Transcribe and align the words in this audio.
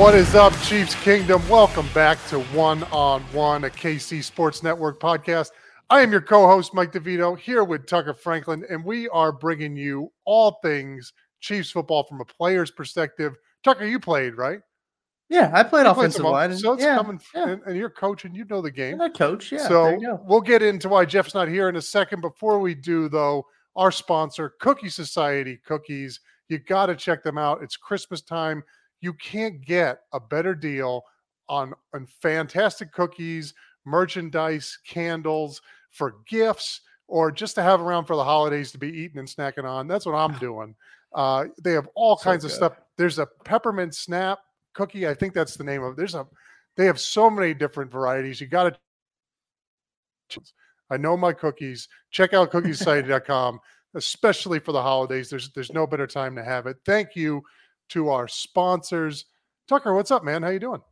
What 0.00 0.14
is 0.14 0.34
up, 0.34 0.58
Chiefs 0.62 0.94
Kingdom? 0.94 1.46
Welcome 1.46 1.86
back 1.92 2.16
to 2.28 2.40
One 2.40 2.84
on 2.84 3.20
One, 3.34 3.64
a 3.64 3.68
KC 3.68 4.24
Sports 4.24 4.62
Network 4.62 4.98
podcast. 4.98 5.50
I 5.90 6.00
am 6.00 6.10
your 6.10 6.22
co 6.22 6.46
host, 6.46 6.72
Mike 6.72 6.90
DeVito, 6.90 7.38
here 7.38 7.64
with 7.64 7.86
Tucker 7.86 8.14
Franklin, 8.14 8.64
and 8.70 8.82
we 8.82 9.10
are 9.10 9.30
bringing 9.30 9.76
you 9.76 10.10
all 10.24 10.58
things 10.62 11.12
Chiefs 11.40 11.70
football 11.70 12.04
from 12.04 12.22
a 12.22 12.24
player's 12.24 12.70
perspective. 12.70 13.34
Tucker, 13.62 13.84
you 13.84 14.00
played, 14.00 14.38
right? 14.38 14.60
Yeah, 15.28 15.50
I 15.52 15.62
played 15.64 15.84
You 15.84 15.90
offensive 15.90 16.22
some- 16.22 16.32
line. 16.32 16.56
So 16.56 16.72
it's 16.72 16.82
yeah, 16.82 16.96
coming, 16.96 17.20
yeah. 17.34 17.50
and, 17.50 17.62
and 17.66 17.76
you're 17.76 17.90
coaching, 17.90 18.34
you 18.34 18.46
know 18.46 18.62
the 18.62 18.70
game. 18.70 19.02
I 19.02 19.10
coach. 19.10 19.52
Yeah. 19.52 19.68
so 19.68 19.84
there 19.84 19.98
you 19.98 20.06
go. 20.06 20.20
we'll 20.24 20.40
get 20.40 20.62
into 20.62 20.88
why 20.88 21.04
Jeff's 21.04 21.34
not 21.34 21.46
here 21.46 21.68
in 21.68 21.76
a 21.76 21.82
second. 21.82 22.22
Before 22.22 22.58
we 22.58 22.74
do, 22.74 23.10
though, 23.10 23.44
our 23.76 23.92
sponsor, 23.92 24.54
Cookie 24.60 24.88
Society 24.88 25.60
Cookies, 25.66 26.20
you 26.48 26.56
got 26.58 26.86
to 26.86 26.96
check 26.96 27.22
them 27.22 27.36
out. 27.36 27.62
It's 27.62 27.76
Christmas 27.76 28.22
time. 28.22 28.64
You 29.00 29.12
can't 29.14 29.64
get 29.64 30.00
a 30.12 30.20
better 30.20 30.54
deal 30.54 31.04
on, 31.48 31.74
on 31.94 32.06
fantastic 32.22 32.92
cookies, 32.92 33.54
merchandise, 33.84 34.78
candles 34.86 35.60
for 35.90 36.16
gifts, 36.28 36.82
or 37.08 37.32
just 37.32 37.56
to 37.56 37.62
have 37.62 37.80
around 37.80 38.04
for 38.04 38.16
the 38.16 38.24
holidays 38.24 38.70
to 38.72 38.78
be 38.78 38.88
eating 38.88 39.18
and 39.18 39.28
snacking 39.28 39.64
on. 39.64 39.88
That's 39.88 40.06
what 40.06 40.14
I'm 40.14 40.32
doing. 40.38 40.74
Uh, 41.14 41.46
they 41.62 41.72
have 41.72 41.88
all 41.94 42.16
So 42.16 42.24
kinds 42.24 42.44
of 42.44 42.52
stuff. 42.52 42.74
There's 42.96 43.18
a 43.18 43.26
peppermint 43.44 43.94
snap 43.94 44.38
cookie. 44.74 45.08
I 45.08 45.14
think 45.14 45.34
that's 45.34 45.56
the 45.56 45.64
name 45.64 45.82
of 45.82 45.92
it. 45.92 45.96
There's 45.96 46.14
a 46.14 46.26
they 46.76 46.86
have 46.86 47.00
so 47.00 47.28
many 47.28 47.52
different 47.52 47.90
varieties. 47.90 48.40
You 48.40 48.46
got 48.46 48.78
to 50.30 50.40
I 50.90 50.96
know 50.96 51.16
my 51.16 51.32
cookies. 51.32 51.88
Check 52.10 52.32
out 52.32 52.50
cookiesociety.com, 52.52 53.60
especially 53.94 54.60
for 54.60 54.72
the 54.72 54.82
holidays. 54.82 55.28
There's 55.28 55.50
there's 55.50 55.72
no 55.72 55.86
better 55.86 56.06
time 56.06 56.36
to 56.36 56.44
have 56.44 56.66
it. 56.66 56.76
Thank 56.84 57.16
you 57.16 57.42
to 57.90 58.08
our 58.08 58.28
sponsors. 58.28 59.26
Tucker, 59.68 59.94
what's 59.94 60.10
up, 60.10 60.24
man? 60.24 60.42
How 60.42 60.50
you 60.50 60.58
doing? 60.58 60.82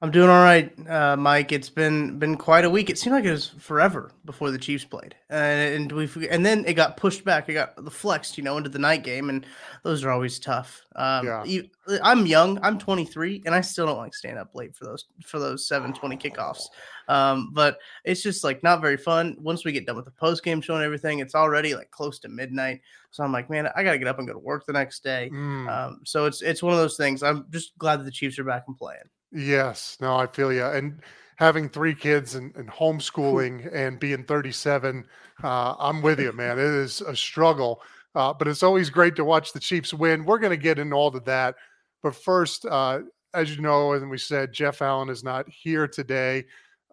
I'm 0.00 0.12
doing 0.12 0.30
all 0.30 0.44
right, 0.44 0.72
uh, 0.88 1.16
Mike. 1.16 1.50
It's 1.50 1.68
been 1.68 2.20
been 2.20 2.36
quite 2.36 2.64
a 2.64 2.70
week. 2.70 2.88
It 2.88 2.98
seemed 2.98 3.14
like 3.16 3.24
it 3.24 3.32
was 3.32 3.48
forever 3.48 4.12
before 4.24 4.52
the 4.52 4.58
Chiefs 4.58 4.84
played, 4.84 5.16
and 5.28 5.74
and 5.74 5.90
we 5.92 6.28
and 6.28 6.46
then 6.46 6.64
it 6.66 6.74
got 6.74 6.96
pushed 6.96 7.24
back. 7.24 7.48
It 7.48 7.54
got 7.54 7.74
the 7.84 7.90
flexed, 7.90 8.38
you 8.38 8.44
know, 8.44 8.56
into 8.58 8.70
the 8.70 8.78
night 8.78 9.02
game, 9.02 9.28
and 9.28 9.44
those 9.82 10.04
are 10.04 10.10
always 10.12 10.38
tough. 10.38 10.82
Um, 10.94 11.26
Yeah. 11.26 11.42
you- 11.44 11.68
I'm 12.04 12.26
young. 12.26 12.60
I'm 12.62 12.78
23, 12.78 13.42
and 13.44 13.52
I 13.52 13.60
still 13.60 13.86
don't 13.86 13.96
like 13.98 14.14
staying 14.14 14.38
up 14.38 14.54
late 14.54 14.76
for 14.76 14.84
those 14.84 15.06
for 15.24 15.40
those 15.40 15.66
7:20 15.66 16.16
kickoffs. 16.16 16.66
Um, 17.08 17.50
but 17.52 17.78
it's 18.04 18.22
just 18.22 18.44
like 18.44 18.62
not 18.62 18.80
very 18.80 18.98
fun. 18.98 19.36
Once 19.40 19.64
we 19.64 19.72
get 19.72 19.84
done 19.84 19.96
with 19.96 20.04
the 20.04 20.12
post 20.12 20.44
game 20.44 20.60
show 20.60 20.76
and 20.76 20.84
everything, 20.84 21.18
it's 21.18 21.34
already 21.34 21.74
like 21.74 21.90
close 21.90 22.20
to 22.20 22.28
midnight. 22.28 22.82
So 23.10 23.24
I'm 23.24 23.32
like, 23.32 23.50
man, 23.50 23.68
I 23.74 23.82
gotta 23.82 23.98
get 23.98 24.06
up 24.06 24.18
and 24.20 24.28
go 24.28 24.34
to 24.34 24.38
work 24.38 24.64
the 24.64 24.74
next 24.74 25.02
day. 25.02 25.28
Mm, 25.32 25.68
Um, 25.68 26.00
so 26.04 26.26
it's 26.26 26.40
it's 26.40 26.62
one 26.62 26.72
of 26.72 26.78
those 26.78 26.96
things. 26.96 27.24
I'm 27.24 27.46
just 27.50 27.76
glad 27.78 27.98
that 27.98 28.04
the 28.04 28.12
Chiefs 28.12 28.38
are 28.38 28.44
back 28.44 28.62
and 28.68 28.76
playing. 28.78 29.00
Yes, 29.32 29.96
no, 30.00 30.16
I 30.16 30.26
feel 30.26 30.52
you. 30.52 30.64
And 30.64 31.00
having 31.36 31.68
three 31.68 31.94
kids 31.94 32.34
and, 32.34 32.54
and 32.56 32.68
homeschooling 32.68 33.72
and 33.72 33.98
being 33.98 34.24
37, 34.24 35.06
uh, 35.42 35.74
I'm 35.78 36.02
with 36.02 36.20
you, 36.20 36.32
man. 36.32 36.58
It 36.58 36.64
is 36.64 37.00
a 37.00 37.14
struggle, 37.14 37.82
uh, 38.14 38.32
but 38.32 38.48
it's 38.48 38.62
always 38.62 38.90
great 38.90 39.16
to 39.16 39.24
watch 39.24 39.52
the 39.52 39.60
Chiefs 39.60 39.94
win. 39.94 40.24
We're 40.24 40.38
going 40.38 40.50
to 40.50 40.56
get 40.56 40.78
into 40.78 40.96
all 40.96 41.14
of 41.14 41.24
that. 41.24 41.54
But 42.02 42.14
first, 42.14 42.64
uh, 42.66 43.00
as 43.34 43.54
you 43.54 43.62
know, 43.62 43.92
and 43.92 44.10
we 44.10 44.18
said, 44.18 44.52
Jeff 44.52 44.82
Allen 44.82 45.08
is 45.08 45.22
not 45.22 45.48
here 45.48 45.86
today. 45.86 46.44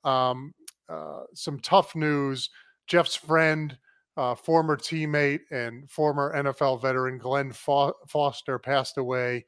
Um, 0.03 0.53
uh, 0.89 1.23
some 1.33 1.59
tough 1.59 1.95
news. 1.95 2.49
Jeff's 2.87 3.15
friend, 3.15 3.75
uh, 4.17 4.35
former 4.35 4.77
teammate, 4.77 5.41
and 5.51 5.89
former 5.89 6.33
NFL 6.35 6.81
veteran 6.81 7.17
Glenn 7.17 7.51
Fo- 7.51 7.95
Foster 8.07 8.59
passed 8.59 8.97
away. 8.97 9.45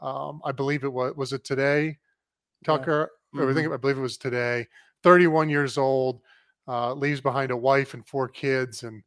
Um, 0.00 0.40
I 0.44 0.52
believe 0.52 0.84
it 0.84 0.92
was 0.92 1.14
was 1.16 1.32
it 1.32 1.42
today, 1.44 1.98
Yeah. 2.66 2.76
Tucker. 2.78 3.10
I 3.34 3.38
Mhm. 3.38 3.54
think 3.54 3.72
I 3.72 3.76
believe 3.76 3.98
it 3.98 4.02
was 4.02 4.18
today. 4.18 4.66
31 5.02 5.48
years 5.48 5.78
old, 5.78 6.22
uh, 6.68 6.92
leaves 6.94 7.20
behind 7.20 7.50
a 7.50 7.56
wife 7.56 7.94
and 7.94 8.06
four 8.08 8.28
kids, 8.28 8.82
and 8.82 9.02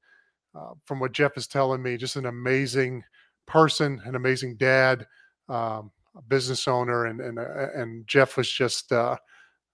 uh, 0.55 0.73
from 0.85 0.99
what 0.99 1.11
Jeff 1.13 1.37
is 1.37 1.47
telling 1.47 1.81
me, 1.81 1.97
just 1.97 2.15
an 2.15 2.25
amazing 2.27 3.03
person, 3.47 4.01
an 4.05 4.15
amazing 4.15 4.57
dad, 4.57 5.07
um, 5.49 5.91
a 6.15 6.21
business 6.23 6.67
owner, 6.67 7.05
and 7.05 7.21
and 7.21 7.39
uh, 7.39 7.69
and 7.75 8.07
Jeff 8.07 8.37
was 8.37 8.51
just 8.51 8.91
uh, 8.91 9.17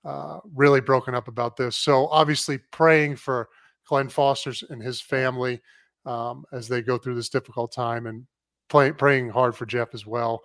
uh, 0.06 0.40
really 0.54 0.82
broken 0.82 1.16
up 1.16 1.28
about 1.28 1.58
this. 1.58 1.76
So 1.78 2.08
obviously, 2.08 2.58
praying 2.72 3.18
for 3.18 3.50
Glenn 3.88 4.10
Foster's 4.10 4.64
and 4.70 4.82
his 4.82 5.02
family 5.02 5.62
um, 6.06 6.46
as 6.52 6.68
they 6.68 6.82
go 6.82 6.98
through 6.98 7.16
this 7.16 7.30
difficult 7.30 7.72
time, 7.74 8.08
and 8.08 8.26
play, 8.70 8.92
praying 8.92 9.30
hard 9.30 9.56
for 9.56 9.66
Jeff 9.66 9.94
as 9.94 10.06
well. 10.06 10.44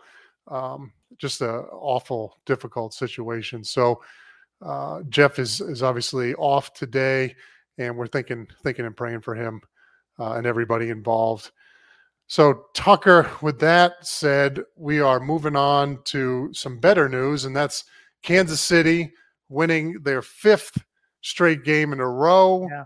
Um, 0.49 0.93
just 1.19 1.41
a 1.41 1.51
awful, 1.73 2.39
difficult 2.47 2.95
situation. 2.95 3.65
So 3.65 4.03
uh, 4.65 5.03
Jeff 5.09 5.39
is 5.39 5.61
is 5.61 5.83
obviously 5.83 6.35
off 6.35 6.73
today, 6.75 7.35
and 7.79 7.97
we're 7.97 8.07
thinking 8.07 8.47
thinking 8.63 8.87
and 8.87 8.97
praying 8.97 9.23
for 9.23 9.35
him 9.35 9.61
uh, 10.19 10.33
and 10.33 10.47
everybody 10.47 10.91
involved. 10.91 11.51
So 12.27 12.67
Tucker, 12.75 13.29
with 13.43 13.59
that 13.61 14.07
said, 14.07 14.63
we 14.77 15.01
are 15.01 15.19
moving 15.19 15.57
on 15.57 16.01
to 16.05 16.51
some 16.53 16.79
better 16.79 17.09
news, 17.09 17.45
and 17.45 17.57
that's 17.57 17.85
Kansas 18.23 18.61
City 18.61 19.13
winning 19.49 20.01
their 20.03 20.23
fifth 20.23 20.83
straight 21.23 21.65
game 21.65 21.93
in 21.93 22.01
a 22.01 22.09
row 22.09 22.69
Yeah. 22.71 22.85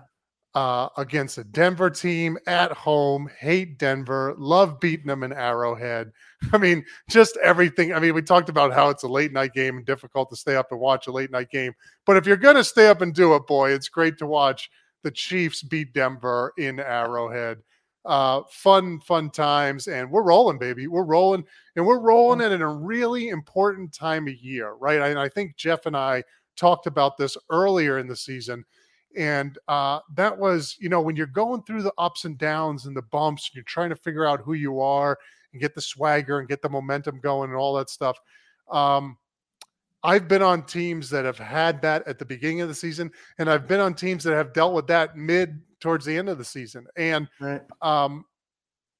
Uh, 0.54 0.88
against 0.96 1.38
a 1.38 1.44
Denver 1.44 1.90
team 1.90 2.38
at 2.46 2.70
home. 2.72 3.28
Hate 3.38 3.78
Denver. 3.78 4.34
Love 4.38 4.78
beating 4.78 5.06
them 5.06 5.24
in 5.24 5.32
Arrowhead. 5.32 6.12
I 6.52 6.58
mean, 6.58 6.84
just 7.10 7.36
everything. 7.42 7.92
I 7.92 7.98
mean, 7.98 8.14
we 8.14 8.22
talked 8.22 8.48
about 8.48 8.72
how 8.72 8.88
it's 8.88 9.02
a 9.02 9.08
late 9.08 9.32
night 9.32 9.52
game 9.52 9.78
and 9.78 9.86
difficult 9.86 10.30
to 10.30 10.36
stay 10.36 10.54
up 10.54 10.70
and 10.70 10.80
watch 10.80 11.06
a 11.06 11.12
late 11.12 11.30
night 11.30 11.50
game. 11.50 11.72
But 12.06 12.16
if 12.16 12.26
you're 12.26 12.36
going 12.36 12.56
to 12.56 12.64
stay 12.64 12.86
up 12.86 13.00
and 13.00 13.12
do 13.14 13.34
it, 13.34 13.46
boy, 13.46 13.72
it's 13.72 13.88
great 13.88 14.16
to 14.18 14.26
watch 14.26 14.70
the 15.02 15.10
Chiefs 15.10 15.62
beat 15.62 15.92
Denver 15.92 16.52
in 16.56 16.78
Arrowhead. 16.78 17.58
Uh, 18.04 18.42
fun, 18.50 19.00
fun 19.00 19.30
times. 19.30 19.88
And 19.88 20.10
we're 20.10 20.22
rolling, 20.22 20.58
baby. 20.58 20.86
We're 20.86 21.04
rolling. 21.04 21.44
And 21.74 21.84
we're 21.84 22.00
rolling 22.00 22.40
it 22.40 22.52
in 22.52 22.62
a 22.62 22.72
really 22.72 23.30
important 23.30 23.92
time 23.92 24.28
of 24.28 24.34
year, 24.34 24.74
right? 24.74 25.00
And 25.00 25.18
I 25.18 25.28
think 25.28 25.56
Jeff 25.56 25.86
and 25.86 25.96
I 25.96 26.22
talked 26.56 26.86
about 26.86 27.16
this 27.16 27.36
earlier 27.50 27.98
in 27.98 28.06
the 28.06 28.14
season. 28.14 28.64
And 29.16 29.58
uh, 29.68 30.00
that 30.14 30.36
was, 30.36 30.76
you 30.80 30.88
know, 30.88 31.00
when 31.00 31.16
you're 31.16 31.26
going 31.26 31.62
through 31.62 31.82
the 31.82 31.92
ups 31.98 32.24
and 32.24 32.36
downs 32.38 32.86
and 32.86 32.96
the 32.96 33.02
bumps, 33.02 33.48
and 33.48 33.56
you're 33.56 33.64
trying 33.64 33.90
to 33.90 33.96
figure 33.96 34.26
out 34.26 34.40
who 34.40 34.54
you 34.54 34.80
are 34.80 35.18
and 35.52 35.60
get 35.60 35.74
the 35.74 35.80
swagger 35.80 36.38
and 36.38 36.48
get 36.48 36.62
the 36.62 36.68
momentum 36.68 37.20
going 37.20 37.50
and 37.50 37.58
all 37.58 37.74
that 37.74 37.90
stuff. 37.90 38.18
Um, 38.70 39.16
I've 40.02 40.28
been 40.28 40.42
on 40.42 40.66
teams 40.66 41.08
that 41.10 41.24
have 41.24 41.38
had 41.38 41.80
that 41.82 42.06
at 42.06 42.18
the 42.18 42.26
beginning 42.26 42.60
of 42.60 42.68
the 42.68 42.74
season, 42.74 43.10
and 43.38 43.48
I've 43.48 43.66
been 43.66 43.80
on 43.80 43.94
teams 43.94 44.22
that 44.24 44.34
have 44.34 44.52
dealt 44.52 44.74
with 44.74 44.86
that 44.88 45.16
mid 45.16 45.62
towards 45.80 46.04
the 46.04 46.16
end 46.16 46.28
of 46.28 46.36
the 46.36 46.44
season. 46.44 46.86
And 46.96 47.28
Right. 47.40 47.62
um, 47.80 48.26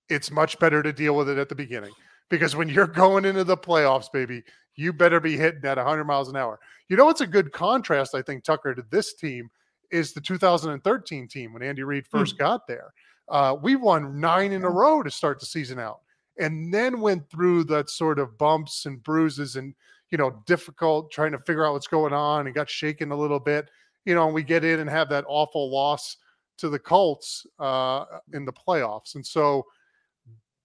it's 0.08 0.30
much 0.30 0.58
better 0.58 0.82
to 0.82 0.92
deal 0.92 1.14
with 1.16 1.28
it 1.28 1.38
at 1.38 1.48
the 1.48 1.54
beginning 1.54 1.92
because 2.30 2.56
when 2.56 2.68
you're 2.68 2.86
going 3.04 3.26
into 3.26 3.44
the 3.44 3.56
playoffs, 3.56 4.10
baby, 4.10 4.42
you 4.76 4.92
better 4.92 5.20
be 5.20 5.36
hitting 5.36 5.64
at 5.64 5.76
100 5.76 6.04
miles 6.04 6.28
an 6.28 6.36
hour. 6.36 6.58
You 6.88 6.96
know, 6.96 7.08
it's 7.08 7.20
a 7.20 7.26
good 7.26 7.52
contrast, 7.52 8.14
I 8.14 8.22
think, 8.22 8.44
Tucker, 8.44 8.74
to 8.74 8.84
this 8.90 9.14
team 9.14 9.50
is 9.90 10.12
the 10.12 10.20
2013 10.20 11.28
team 11.28 11.52
when 11.52 11.62
Andy 11.62 11.82
Reid 11.82 12.06
first 12.06 12.38
got 12.38 12.66
there. 12.66 12.92
Uh, 13.28 13.56
we 13.60 13.76
won 13.76 14.20
nine 14.20 14.52
in 14.52 14.64
a 14.64 14.70
row 14.70 15.02
to 15.02 15.10
start 15.10 15.40
the 15.40 15.46
season 15.46 15.78
out, 15.78 16.00
and 16.38 16.72
then 16.72 17.00
went 17.00 17.28
through 17.30 17.64
that 17.64 17.88
sort 17.88 18.18
of 18.18 18.36
bumps 18.38 18.86
and 18.86 19.02
bruises 19.02 19.56
and 19.56 19.74
you 20.10 20.18
know 20.18 20.42
difficult 20.46 21.10
trying 21.10 21.32
to 21.32 21.38
figure 21.38 21.66
out 21.66 21.72
what's 21.72 21.86
going 21.86 22.12
on 22.12 22.46
and 22.46 22.54
got 22.54 22.68
shaken 22.68 23.12
a 23.12 23.16
little 23.16 23.40
bit. 23.40 23.70
You 24.04 24.14
know, 24.14 24.26
and 24.26 24.34
we 24.34 24.42
get 24.42 24.64
in 24.64 24.80
and 24.80 24.90
have 24.90 25.08
that 25.08 25.24
awful 25.26 25.70
loss 25.70 26.18
to 26.58 26.68
the 26.68 26.78
Colts 26.78 27.46
uh, 27.58 28.04
in 28.32 28.44
the 28.44 28.52
playoffs, 28.52 29.14
and 29.14 29.24
so 29.24 29.64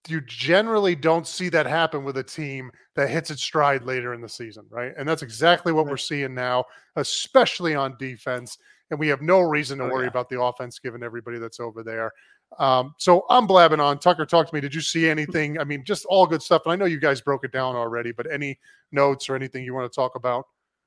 you 0.08 0.22
generally 0.22 0.96
don't 0.96 1.28
see 1.28 1.50
that 1.50 1.66
happen 1.66 2.04
with 2.04 2.18
a 2.18 2.24
team 2.24 2.72
that 2.96 3.10
hits 3.10 3.30
its 3.30 3.42
stride 3.42 3.84
later 3.84 4.14
in 4.14 4.22
the 4.22 4.30
season, 4.30 4.66
right? 4.70 4.94
And 4.98 5.08
that's 5.08 5.22
exactly 5.22 5.74
what 5.74 5.86
we're 5.86 5.98
seeing 5.98 6.34
now, 6.34 6.66
especially 6.96 7.76
on 7.76 7.98
defense. 7.98 8.58
And 8.92 9.00
we 9.00 9.08
have 9.08 9.22
no 9.22 9.40
reason 9.42 9.78
to 9.80 9.86
Oh, 9.86 9.90
worry 9.90 10.04
yeah. 10.06 10.10
about 10.10 10.30
the 10.30 10.42
offense 10.42 10.80
given 10.80 11.04
everybody 11.04 11.38
that's 11.40 11.60
over 11.60 11.84
there. 11.84 12.12
Um, 12.58 12.96
so 12.98 13.26
I'm 13.30 13.46
blabbing 13.46 13.80
on. 13.80 14.00
Tucker, 14.00 14.26
talk 14.26 14.48
to 14.48 14.54
me. 14.56 14.60
Did 14.62 14.74
you 14.74 14.82
see 14.82 15.08
anything? 15.08 15.60
I 15.60 15.64
mean, 15.64 15.84
just 15.86 16.06
all 16.06 16.26
good 16.26 16.42
stuff. 16.42 16.64
And 16.66 16.74
I 16.74 16.76
know 16.76 16.86
you 16.86 17.00
guys 17.00 17.22
broke 17.22 17.44
it 17.46 17.52
down 17.52 17.76
already, 17.76 18.12
but 18.12 18.32
any 18.32 18.58
notes 18.92 19.30
or 19.30 19.36
anything 19.36 19.64
you 19.64 19.74
want 19.76 19.92
to 19.92 19.96
talk 19.96 20.16
about? 20.16 20.46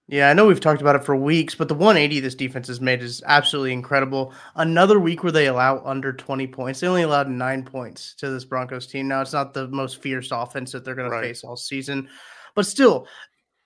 Yeah, 0.09 0.29
I 0.29 0.33
know 0.33 0.47
we've 0.47 0.59
talked 0.61 0.81
about 0.81 0.97
it 0.97 1.05
for 1.05 1.15
weeks, 1.15 1.55
but 1.55 1.69
the 1.69 1.75
180 1.75 2.19
this 2.19 2.35
defense 2.35 2.67
has 2.67 2.81
made 2.81 3.01
is 3.01 3.23
absolutely 3.25 3.73
incredible. 3.73 4.35
Another 4.57 4.99
week 4.99 5.23
where 5.23 5.31
they 5.31 5.47
allow 5.47 5.81
under 5.85 6.13
20 6.13 6.49
points. 6.49 6.81
They 6.81 6.89
only 6.89 7.03
allowed 7.03 7.29
nine 7.31 7.65
points 7.65 8.15
to 8.17 8.29
this 8.29 8.45
Broncos 8.45 8.89
team. 8.89 9.07
Now, 9.07 9.21
it's 9.21 9.33
not 9.33 9.55
the 9.55 9.69
most 9.69 10.03
fierce 10.03 10.33
offense 10.33 10.73
that 10.73 10.85
they're 10.85 10.97
going 10.97 11.09
Right. 11.09 11.21
to 11.21 11.27
face 11.29 11.45
all 11.45 11.57
season, 11.57 12.09
but 12.57 12.67
still, 12.67 13.07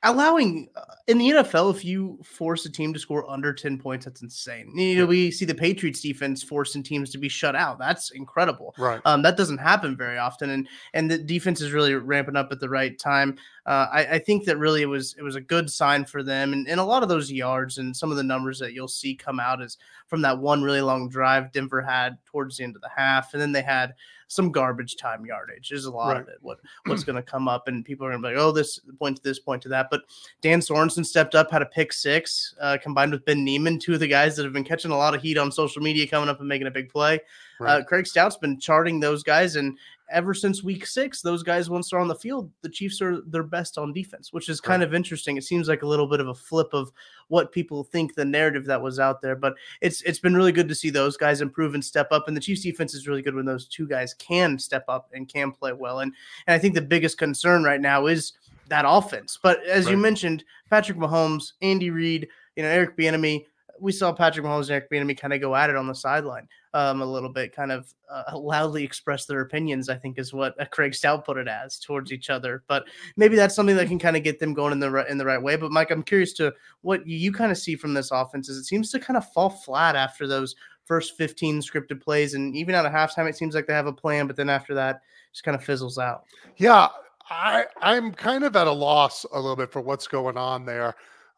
allowing 0.07 0.69
uh, 0.77 0.83
in 1.07 1.19
the 1.19 1.31
NFL, 1.31 1.75
if 1.75 1.85
you 1.85 2.19
force 2.25 2.65
a 2.67 2.71
team 2.71 2.93
to 2.93 2.99
score 2.99 3.29
under 3.31 3.53
10 3.53 3.79
points, 3.79 4.05
that's 4.05 4.23
insane. 4.23 4.77
You 4.77 4.97
know, 4.97 5.07
we 5.07 5.31
see 5.31 5.45
the 5.45 5.55
Patriots 5.55 6.01
defense 6.01 6.43
forcing 6.43 6.83
teams 6.83 7.11
to 7.11 7.19
be 7.19 7.29
shut 7.29 7.55
out. 7.55 7.79
That's 7.79 8.11
incredible. 8.11 8.75
Right. 8.79 9.01
Um, 9.05 9.23
that 9.23 9.37
doesn't 9.37 9.59
happen 9.59 9.97
very 9.97 10.19
often, 10.19 10.51
and 10.51 10.69
and 10.95 11.11
the 11.11 11.19
defense 11.19 11.61
is 11.61 11.73
really 11.73 11.95
ramping 11.95 12.37
up 12.37 12.51
at 12.51 12.61
the 12.61 12.69
right 12.69 12.99
time. 12.99 13.37
Uh, 13.67 13.87
I, 13.93 14.07
I 14.07 14.19
think 14.19 14.45
that 14.45 14.59
really 14.59 14.83
it 14.83 14.87
was 14.87 15.15
it 15.19 15.23
was 15.23 15.37
a 15.37 15.41
good 15.41 15.71
sign 15.71 16.05
for 16.05 16.23
them, 16.23 16.53
and, 16.53 16.69
and 16.69 16.81
a 16.81 16.85
lot 16.85 17.03
of 17.03 17.09
those 17.09 17.31
yards 17.31 17.79
and 17.79 17.97
some 17.97 18.11
of 18.11 18.17
the 18.17 18.23
numbers 18.23 18.59
that 18.59 18.73
you'll 18.73 18.89
see 18.89 19.15
come 19.15 19.41
out 19.41 19.63
is 19.63 19.79
from 20.07 20.23
that 20.23 20.39
one 20.39 20.63
really 20.63 20.81
long 20.81 21.09
drive 21.09 21.53
Denver 21.53 21.83
had 21.83 22.19
towards 22.27 22.57
the 22.57 22.65
end 22.65 22.77
of 22.77 22.83
the 22.83 22.91
half, 22.97 23.33
and 23.33 23.41
then 23.41 23.53
they 23.53 23.63
had 23.63 23.95
some 24.29 24.51
garbage 24.51 24.97
time 24.97 25.25
yardage. 25.25 25.73
Is 25.73 25.85
a 25.85 25.91
lot 25.91 26.17
of 26.17 26.29
it. 26.29 26.39
What 26.41 26.59
what's 26.87 27.05
going 27.05 27.17
to 27.17 27.23
come 27.23 27.49
up, 27.49 27.69
and 27.69 27.85
people 27.85 28.07
are 28.07 28.11
going 28.11 28.23
to 28.23 28.29
be 28.29 28.35
like, 28.35 28.43
oh, 28.43 28.53
this 28.53 28.81
point 28.99 29.17
to 29.17 29.23
this 29.23 29.39
point 29.39 29.63
to 29.63 29.69
that. 29.71 29.89
But 29.91 30.03
Dan 30.41 30.61
Sorensen 30.61 31.05
stepped 31.05 31.35
up, 31.35 31.51
had 31.51 31.63
a 31.63 31.67
pick 31.67 31.93
six, 31.93 32.55
uh, 32.61 32.79
combined 32.83 33.13
with 33.13 33.25
Ben 33.25 33.45
Niemann, 33.45 33.79
two 33.79 33.95
of 33.95 34.01
the 34.01 34.09
guys 34.09 34.37
that 34.37 34.45
have 34.45 34.53
been 34.53 34.65
catching 34.65 34.91
a 34.91 34.97
lot 34.97 35.15
of 35.15 35.23
heat 35.23 35.39
on 35.39 35.51
social 35.53 35.83
media, 35.83 36.07
coming 36.07 36.29
up 36.29 36.41
and 36.41 36.49
making 36.49 36.67
a 36.67 36.71
big 36.71 36.89
play. 36.89 37.21
Right. 37.59 37.81
Uh, 37.81 37.85
Craig 37.85 38.07
Stout's 38.07 38.37
been 38.37 38.61
charting 38.61 39.01
those 39.01 39.23
guys, 39.23 39.57
and 39.57 39.79
ever 40.11 40.35
since 40.35 40.63
week 40.63 40.87
six, 40.87 41.21
those 41.21 41.43
guys 41.43 41.69
once 41.69 41.91
they're 41.91 41.99
on 41.99 42.09
the 42.09 42.15
field, 42.15 42.51
the 42.63 42.69
Chiefs 42.69 43.01
are 43.03 43.21
their 43.23 43.43
best 43.43 43.79
on 43.79 43.93
defense, 43.93 44.33
which 44.33 44.49
is 44.49 44.61
kind 44.61 44.83
of 44.83 44.95
interesting. 44.95 45.37
It 45.37 45.45
seems 45.45 45.69
like 45.69 45.83
a 45.83 45.87
little 45.87 46.07
bit 46.07 46.21
of 46.21 46.29
a 46.29 46.35
flip 46.35 46.69
of 46.73 46.93
what 47.29 47.53
people 47.53 47.85
think 47.85 48.15
the 48.15 48.25
narrative 48.25 48.65
that 48.67 48.81
was 48.81 48.99
out 48.99 49.21
there, 49.21 49.37
but 49.37 49.55
it's 49.81 50.03
it's 50.03 50.19
been 50.19 50.37
really 50.37 50.53
good 50.53 50.69
to 50.69 50.75
see 50.75 50.91
those 50.91 51.17
guys 51.17 51.41
improve 51.41 51.75
and 51.75 51.85
step 51.85 52.09
up. 52.13 52.29
And 52.29 52.37
the 52.37 52.41
Chiefs 52.41 52.63
defense 52.63 52.95
is 52.95 53.09
really 53.09 53.23
good 53.23 53.35
when 53.35 53.47
those 53.47 53.67
two 53.67 53.87
guys 53.87 54.15
can 54.15 54.59
step 54.59 54.85
up 54.89 55.11
and 55.13 55.29
can 55.29 55.53
play 55.53 55.73
well. 55.73 56.01
And 56.01 56.13
and 56.47 56.55
I 56.55 56.59
think 56.59 56.75
the 56.75 56.83
biggest 56.83 57.19
concern 57.19 57.65
right 57.65 57.81
now 57.81 58.07
is 58.07 58.33
that 58.69 58.85
offense. 58.87 59.39
But 59.43 59.65
as 59.65 59.89
you 59.89 59.97
mentioned, 59.97 60.45
Patrick 60.71 60.99
Mahomes, 60.99 61.53
Andy 61.63 61.91
Reid, 61.91 62.29
you 62.57 62.63
know, 62.63 62.69
Eric 62.69 62.97
Bieniemy. 62.97 63.47
We 63.81 63.93
saw 63.93 64.13
Patrick 64.13 64.45
Mahomes 64.45 64.63
and 64.63 64.71
Eric 64.73 64.91
Bieniemy 64.91 65.19
kind 65.19 65.33
of 65.33 65.41
go 65.41 65.55
at 65.55 65.71
it 65.71 65.77
on 65.77 65.87
the 65.87 65.95
sideline 65.95 66.49
um, 66.75 67.03
a 67.03 67.07
little 67.07 67.29
bit, 67.29 67.55
kind 67.55 67.73
of 67.73 67.93
uh, 68.11 68.37
loudly 68.39 68.85
express 68.85 69.27
their 69.27 69.41
opinions. 69.41 69.89
I 69.89 69.97
think 69.97 70.19
is 70.19 70.33
what 70.33 70.61
uh, 70.61 70.65
Craig 70.67 70.95
Stout 70.95 71.25
put 71.25 71.37
it 71.37 71.49
as 71.49 71.79
towards 71.79 72.13
each 72.13 72.31
other. 72.31 72.63
But 72.69 72.85
maybe 73.17 73.37
that's 73.37 73.55
something 73.55 73.77
that 73.77 73.89
can 73.89 73.99
kind 73.99 74.17
of 74.17 74.23
get 74.23 74.39
them 74.39 74.55
going 74.55 74.73
in 74.73 74.81
the 74.81 74.91
right 74.91 75.09
in 75.09 75.19
the 75.19 75.25
right 75.25 75.43
way. 75.43 75.57
But 75.57 75.73
Mike, 75.73 75.91
I'm 75.91 76.03
curious 76.03 76.33
to 76.35 76.53
what 76.83 77.07
you 77.07 77.33
kind 77.33 77.53
of 77.53 77.59
see 77.59 77.77
from 77.77 77.95
this 77.95 78.11
offense. 78.11 78.49
Is 78.49 78.59
it 78.59 78.65
seems 78.65 78.91
to 78.93 78.99
kind 78.99 79.17
of 79.17 79.31
fall 79.33 79.51
flat 79.51 79.97
after 79.97 80.27
those 80.27 80.55
first 80.85 81.17
15 81.17 81.61
scripted 81.61 82.01
plays, 82.01 82.35
and 82.35 82.57
even 82.57 82.75
out 82.75 82.87
of 82.87 82.93
halftime, 82.93 83.29
it 83.29 83.37
seems 83.37 83.55
like 83.55 83.67
they 83.67 83.73
have 83.75 83.87
a 83.87 83.93
plan, 83.93 84.27
but 84.27 84.37
then 84.37 84.49
after 84.49 84.73
that, 84.75 85.01
just 85.33 85.45
kind 85.45 85.57
of 85.57 85.65
fizzles 85.65 85.99
out. 85.99 86.25
Yeah, 86.57 86.89
I 87.29 87.67
I'm 87.81 88.13
kind 88.13 88.45
of 88.45 88.57
at 88.57 88.67
a 88.67 88.73
loss 88.73 89.25
a 89.33 89.37
little 89.41 89.57
bit 89.57 89.73
for 89.73 89.81
what's 89.81 90.07
going 90.07 90.37
on 90.37 90.65
there. 90.65 90.95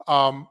Um, 0.06 0.49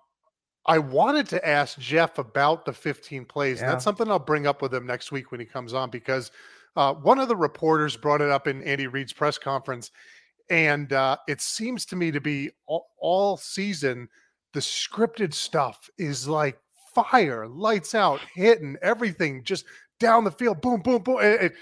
I 0.68 0.78
wanted 0.80 1.28
to 1.30 1.48
ask 1.48 1.80
Jeff 1.80 2.18
about 2.18 2.66
the 2.66 2.74
15 2.74 3.26
plays, 3.26 3.62
Yeah. 3.62 3.72
that's 3.72 3.84
something 3.84 4.10
I'll 4.10 4.20
bring 4.20 4.48
up 4.48 4.62
with 4.62 4.74
him 4.74 4.86
next 4.86 5.12
week 5.12 5.32
when 5.32 5.40
he 5.40 5.46
comes 5.46 5.74
on 5.74 5.90
because 5.90 6.32
uh, 6.76 6.94
one 6.94 7.20
of 7.20 7.28
the 7.28 7.36
reporters 7.36 7.96
brought 7.98 8.22
it 8.22 8.30
up 8.30 8.48
in 8.48 8.62
Andy 8.64 8.88
Reid's 8.88 9.14
press 9.14 9.38
conference, 9.38 9.92
and 10.50 10.94
uh, 10.94 11.18
it 11.28 11.42
seems 11.42 11.86
to 11.88 11.96
me 11.96 12.12
to 12.12 12.22
be 12.22 12.52
all, 12.68 12.88
all 13.00 13.38
season 13.38 14.08
the 14.54 14.60
scripted 14.60 15.34
stuff 15.34 15.90
is 15.98 16.28
like 16.28 16.58
fire, 16.96 17.48
lights 17.48 17.94
out, 17.96 18.20
hitting 18.34 18.76
everything 18.82 19.44
just 19.44 19.66
down 20.00 20.24
the 20.24 20.32
field, 20.32 20.62
boom, 20.62 20.82
boom, 20.82 21.02
boom. 21.02 21.18
And, 21.22 21.40
and- 21.40 21.54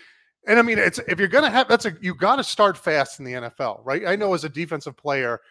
and 0.48 0.60
I 0.60 0.62
mean, 0.62 0.78
it's 0.78 1.00
if 1.08 1.18
you're 1.18 1.28
gonna 1.28 1.50
have 1.50 1.68
that's 1.68 1.86
a 1.86 1.94
you 2.02 2.14
got 2.14 2.36
to 2.36 2.44
start 2.44 2.78
fast 2.78 3.18
in 3.18 3.26
the 3.26 3.34
NFL, 3.34 3.82
right? 3.84 4.06
I 4.06 4.16
know 4.16 4.36
as 4.36 4.44
a 4.44 4.50
defensive 4.50 4.96
player, 4.96 5.42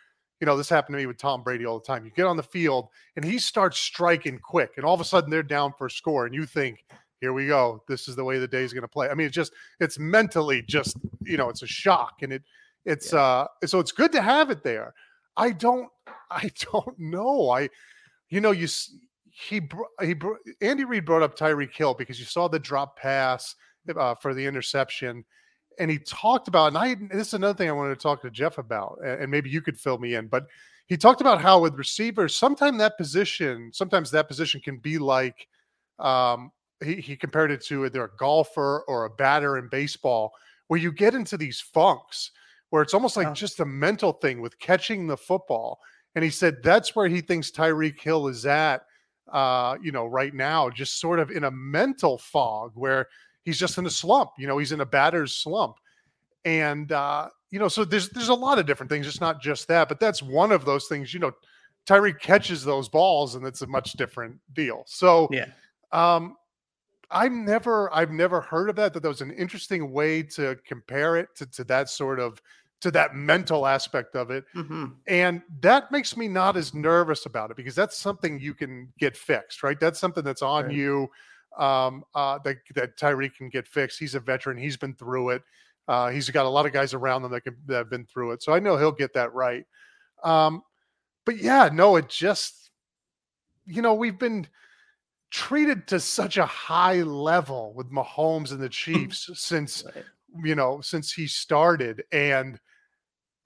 you 0.45 0.47
know 0.47 0.59
this 0.59 0.69
happened 0.69 0.93
to 0.93 0.99
me 0.99 1.07
with 1.07 1.17
Tom 1.17 1.43
Brady 1.43 1.65
all 1.65 1.79
the 1.79 1.87
time. 1.87 2.05
You 2.05 2.11
get 2.11 2.27
on 2.27 2.37
the 2.37 2.43
field 2.43 2.89
and 3.17 3.25
he 3.25 3.39
starts 3.39 3.79
striking 3.79 4.39
quick, 4.39 4.73
and 4.77 4.85
all 4.85 4.93
of 4.93 5.01
a 5.01 5.05
sudden 5.05 5.31
they're 5.31 5.43
down 5.43 5.73
for 5.79 5.87
a 5.87 5.91
score, 5.91 6.27
and 6.27 6.35
you 6.35 6.45
think, 6.45 6.85
here 7.23 7.33
we 7.33 7.47
go, 7.47 7.83
this 7.89 8.09
is 8.09 8.15
the 8.15 8.25
way 8.25 8.39
the 8.39 8.47
day 8.47 8.63
is 8.63 8.75
gonna 8.75 8.87
play. 8.87 9.09
I 9.09 9.15
mean, 9.15 9.27
it's 9.27 9.35
just 9.35 9.55
it's 9.81 9.99
mentally 9.99 10.61
just 10.61 10.99
you 11.23 11.39
know 11.39 11.49
it's 11.49 11.63
a 11.63 11.67
shock, 11.67 12.17
and 12.21 12.31
it 12.31 12.43
it's 12.85 13.15
uh 13.15 13.47
so 13.65 13.79
it's 13.79 13.91
good 13.91 14.13
to 14.13 14.21
have 14.21 14.51
it 14.51 14.63
there. 14.63 14.93
I 15.39 15.51
don't 15.53 15.89
I 16.31 16.51
don't 16.71 16.99
know. 16.99 17.49
I 17.49 17.71
you 18.29 18.43
know 18.43 18.51
you 18.51 18.65
s- 18.65 18.95
he 19.31 19.63
he 20.03 20.15
Andy 20.61 20.85
Reid 20.85 21.07
brought 21.07 21.23
up 21.23 21.39
Tyreek 21.39 21.75
Hill 21.75 21.95
because 21.95 22.19
you 22.21 22.27
saw 22.27 22.49
the 22.49 22.59
drop 22.59 22.99
pass 22.99 23.55
uh, 23.97 24.15
for 24.17 24.35
the 24.35 24.45
interception, 24.45 25.25
and 25.79 25.91
he 25.91 25.99
talked 25.99 26.49
about. 26.49 26.69
And 26.69 26.79
I 26.79 26.95
this 26.95 27.29
is 27.29 27.35
another 27.35 27.57
thing 27.57 27.69
I 27.69 27.73
wanted 27.73 27.95
to 27.95 28.03
talk 28.03 28.23
to 28.23 28.31
Jeff 28.31 28.59
about, 28.59 28.99
and 29.05 29.31
maybe 29.31 29.51
you 29.51 29.61
could 29.61 29.79
fill 29.79 29.99
me 29.99 30.15
in. 30.15 30.29
But 30.29 30.47
he 30.87 30.97
talked 30.97 31.21
about 31.21 31.41
how 31.41 31.61
with 31.61 31.75
receivers, 31.75 32.35
sometimes 32.35 32.79
that 32.79 32.97
position, 32.99 33.71
sometimes 33.73 34.11
that 34.11 34.29
position 34.29 34.61
can 34.61 34.79
be 34.79 34.99
like. 34.99 35.49
Um, 35.99 36.51
he, 36.83 36.97
he 36.97 37.17
compared 37.17 37.51
it 37.53 37.65
to 37.67 37.87
either 37.87 38.05
a 38.05 38.17
golfer 38.19 38.83
or 38.89 39.05
a 39.05 39.11
batter 39.11 39.59
in 39.59 39.69
baseball, 39.69 40.33
where 40.67 40.81
you 40.81 40.93
get 40.93 41.15
into 41.15 41.37
these 41.37 41.61
funks 41.61 42.33
where 42.71 42.83
it's 42.83 42.93
almost 42.93 43.17
like 43.17 43.29
Yeah. 43.29 43.35
just 43.35 43.61
a 43.61 43.65
mental 43.65 44.13
thing 44.15 44.41
with 44.41 44.59
catching 44.59 45.07
the 45.07 45.17
football. 45.17 45.79
And 46.17 46.25
he 46.25 46.31
said 46.31 46.61
that's 46.65 46.97
where 46.97 47.07
he 47.07 47.21
thinks 47.21 47.53
Tyreek 47.53 48.01
Hill 48.01 48.27
is 48.27 48.45
at, 48.47 48.85
uh, 49.33 49.77
you 49.81 49.93
know, 49.93 50.07
right 50.07 50.35
now, 50.35 50.69
just 50.71 50.99
sort 50.99 51.21
of 51.21 51.31
in 51.31 51.45
a 51.45 51.51
mental 51.53 52.19
fog 52.19 52.73
where 52.75 53.07
he's 53.45 53.59
just 53.59 53.79
in 53.79 53.87
a 53.87 53.91
slump. 53.91 54.31
You 54.39 54.47
know, 54.47 54.59
he's 54.59 54.73
in 54.73 54.81
a 54.81 54.87
batter's 54.87 55.35
slump. 55.37 55.77
And 56.45 56.93
uh, 56.93 57.29
you 57.51 57.59
know, 57.59 57.69
so 57.69 57.85
there's 57.85 58.11
there's 58.11 58.29
a 58.29 58.35
lot 58.35 58.59
of 58.59 58.67
different 58.67 58.91
things. 58.91 59.07
It's 59.07 59.21
not 59.21 59.41
just 59.41 59.69
that, 59.69 59.89
but 59.89 60.01
that's 60.01 60.23
one 60.23 60.53
of 60.53 60.65
those 60.65 60.87
things. 60.89 61.15
You 61.15 61.21
know, 61.21 61.33
Tyree 61.87 62.15
catches 62.15 62.65
those 62.65 62.89
balls, 62.89 63.35
and 63.35 63.47
it's 63.47 63.63
a 63.63 63.67
much 63.67 63.93
different 63.93 64.39
deal. 64.53 64.85
So 64.87 65.29
Yeah. 65.33 65.47
um, 65.93 66.37
I've 67.11 67.33
never 67.33 67.93
I've 67.95 68.11
never 68.11 68.41
heard 68.41 68.69
of 68.71 68.77
that. 68.77 68.93
That 68.93 69.03
that 69.03 69.09
was 69.09 69.21
an 69.21 69.31
interesting 69.31 69.93
way 69.93 70.23
to 70.23 70.57
compare 70.67 71.17
it 71.17 71.29
to, 71.37 71.47
to 71.53 71.65
that 71.65 71.89
sort 71.89 72.21
of 72.21 72.43
to 72.81 72.91
that 72.91 73.15
mental 73.15 73.67
aspect 73.67 74.17
of 74.17 74.31
it. 74.31 74.45
hmm 74.55 74.87
And 75.07 75.43
that 75.61 75.93
makes 75.93 76.17
me 76.17 76.29
not 76.29 76.57
as 76.57 76.75
nervous 76.75 77.27
about 77.27 77.51
it 77.51 77.57
because 77.57 77.75
that's 77.75 77.97
something 77.97 78.39
you 78.41 78.55
can 78.55 78.93
get 78.99 79.17
fixed, 79.17 79.63
right? 79.63 79.79
That's 79.79 80.01
something 80.01 80.25
that's 80.25 80.43
on 80.43 80.67
Right. 80.67 80.75
you. 80.75 81.09
Um, 81.59 82.05
uh, 82.15 82.39
that 82.45 82.57
that 82.75 82.99
Tyreek 82.99 83.37
can 83.37 83.49
get 83.49 83.67
fixed. 83.69 83.99
He's 83.99 84.15
a 84.15 84.21
veteran. 84.21 84.57
He's 84.59 84.77
been 84.77 84.95
through 84.95 85.31
it. 85.31 85.43
Uh, 85.87 86.09
he's 86.09 86.29
got 86.31 86.47
a 86.47 86.49
lot 86.49 86.67
of 86.67 86.73
guys 86.73 86.95
around 86.95 87.25
him 87.25 87.31
that, 87.31 87.43
can, 87.43 87.57
that 87.67 87.77
have 87.77 87.91
been 87.91 88.07
through 88.07 88.33
it. 88.33 88.43
So 88.43 88.53
I 88.53 88.59
know 88.59 88.77
he'll 88.77 88.91
get 88.91 89.13
that 89.15 89.35
right. 89.35 89.65
Um, 90.23 90.63
but 91.27 91.37
yeah, 91.37 91.69
no, 91.73 91.97
it 91.97 92.09
just, 92.09 92.71
you 93.67 93.83
know, 93.83 93.95
we've 93.95 94.19
been 94.19 94.47
treated 95.31 95.87
to 95.89 96.01
such 96.01 96.39
a 96.39 96.47
high 96.47 97.03
level 97.03 97.73
with 97.75 97.91
Mahomes 97.91 98.51
and 98.53 98.61
the 98.61 98.69
Chiefs 98.69 99.29
since 99.35 99.85
Right. 99.95 100.05
you 100.43 100.55
know 100.55 100.81
since 100.81 101.13
he 101.13 101.27
started 101.27 102.03
and 102.13 102.59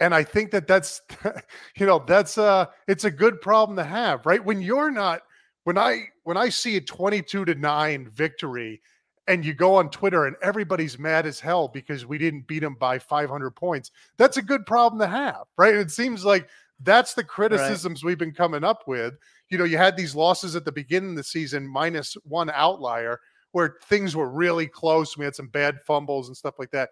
and 0.01 0.15
i 0.15 0.23
think 0.23 0.51
that 0.51 0.67
that's 0.67 1.03
you 1.77 1.87
know 1.87 1.99
that's 2.07 2.39
uh 2.39 2.67
it's 2.87 3.05
a 3.05 3.11
good 3.11 3.41
problem 3.41 3.77
to 3.77 3.85
have 3.85 4.25
right 4.27 4.45
when 4.45 4.63
you're 4.63 4.91
not 4.91 5.21
when 5.69 5.77
i 5.77 6.05
when 6.25 6.39
i 6.39 6.49
see 6.49 6.79
a 6.79 6.81
22 6.81 7.45
to 7.45 7.55
9 7.55 8.09
victory 8.09 8.81
and 9.27 9.45
you 9.45 9.53
go 9.53 9.75
on 9.75 9.91
twitter 9.91 10.25
and 10.25 10.35
everybody's 10.43 10.99
mad 10.99 11.27
as 11.27 11.39
hell 11.39 11.69
because 11.69 12.07
we 12.07 12.17
didn't 12.17 12.47
beat 12.47 12.61
them 12.61 12.75
by 12.75 12.99
500 12.99 13.51
points 13.51 13.91
that's 14.17 14.39
a 14.39 14.43
good 14.43 14.65
problem 14.65 14.99
to 14.99 15.07
have 15.07 15.45
right 15.59 15.75
it 15.75 15.91
seems 15.91 16.25
like 16.25 16.49
that's 16.85 17.13
the 17.13 17.23
criticisms 17.23 18.03
we've 18.03 18.17
been 18.17 18.33
coming 18.33 18.65
up 18.65 18.89
with 18.89 19.13
you 19.51 19.59
know 19.59 19.65
you 19.65 19.77
had 19.77 19.95
these 19.95 20.15
losses 20.15 20.57
at 20.57 20.65
the 20.65 20.73
beginning 20.73 21.11
of 21.11 21.17
the 21.17 21.25
season 21.25 21.69
minus 21.69 22.17
one 22.25 22.49
outlier 22.55 23.21
where 23.53 23.77
things 23.85 24.15
were 24.15 24.29
really 24.29 24.67
close. 24.67 25.17
We 25.17 25.25
had 25.25 25.35
some 25.35 25.49
bad 25.49 25.81
fumbles 25.87 26.29
and 26.29 26.37
stuff 26.37 26.59
like 26.59 26.71
that. 26.73 26.91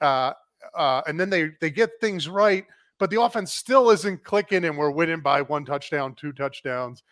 Uh, 0.00 0.32
uh, 0.76 1.02
and 1.06 1.18
then 1.18 1.30
they 1.30 1.50
they 1.60 1.70
get 1.70 1.90
things 2.00 2.28
right, 2.28 2.64
but 2.98 3.10
the 3.10 3.20
offense 3.20 3.52
still 3.52 3.90
isn't 3.90 4.24
clicking, 4.24 4.64
and 4.64 4.76
we're 4.76 4.90
winning 4.90 5.20
by 5.20 5.42
one 5.42 5.64
touchdown, 5.64 6.14
two 6.14 6.32
touchdowns. 6.32 7.02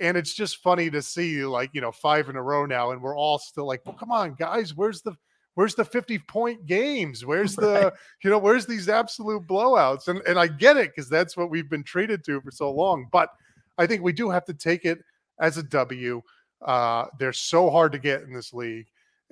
And 0.00 0.16
it's 0.16 0.34
just 0.34 0.58
funny 0.58 0.90
to 0.90 1.00
see, 1.02 1.44
like 1.44 1.70
you 1.72 1.80
know, 1.80 1.92
five 1.92 2.28
in 2.28 2.36
a 2.36 2.42
row 2.42 2.66
now, 2.66 2.90
and 2.90 3.00
we're 3.00 3.16
all 3.16 3.38
still 3.38 3.66
like, 3.66 3.84
"Well, 3.86 3.94
come 3.94 4.10
on, 4.10 4.34
guys, 4.34 4.74
where's 4.74 5.02
the 5.02 5.14
where's 5.54 5.74
the 5.76 5.84
50 5.84 6.18
point 6.20 6.66
games? 6.66 7.24
Where's 7.26 7.54
the 7.54 7.84
Right. 7.84 7.92
you 8.24 8.30
know, 8.30 8.38
where's 8.38 8.66
these 8.66 8.88
absolute 8.88 9.46
blowouts?" 9.46 10.08
And 10.08 10.20
and 10.26 10.38
I 10.38 10.48
get 10.48 10.76
it 10.76 10.90
because 10.90 11.08
that's 11.08 11.36
what 11.36 11.50
we've 11.50 11.70
been 11.70 11.84
treated 11.84 12.24
to 12.24 12.40
for 12.40 12.50
so 12.50 12.72
long. 12.72 13.08
But 13.12 13.30
I 13.78 13.86
think 13.86 14.02
we 14.02 14.12
do 14.12 14.30
have 14.30 14.44
to 14.46 14.54
take 14.54 14.84
it 14.84 14.98
as 15.40 15.58
a 15.58 15.62
W. 15.62 16.22
Uh, 16.64 17.06
they're 17.18 17.32
so 17.32 17.70
hard 17.70 17.92
to 17.92 17.98
get 17.98 18.22
in 18.22 18.32
this 18.32 18.52
league. 18.52 18.86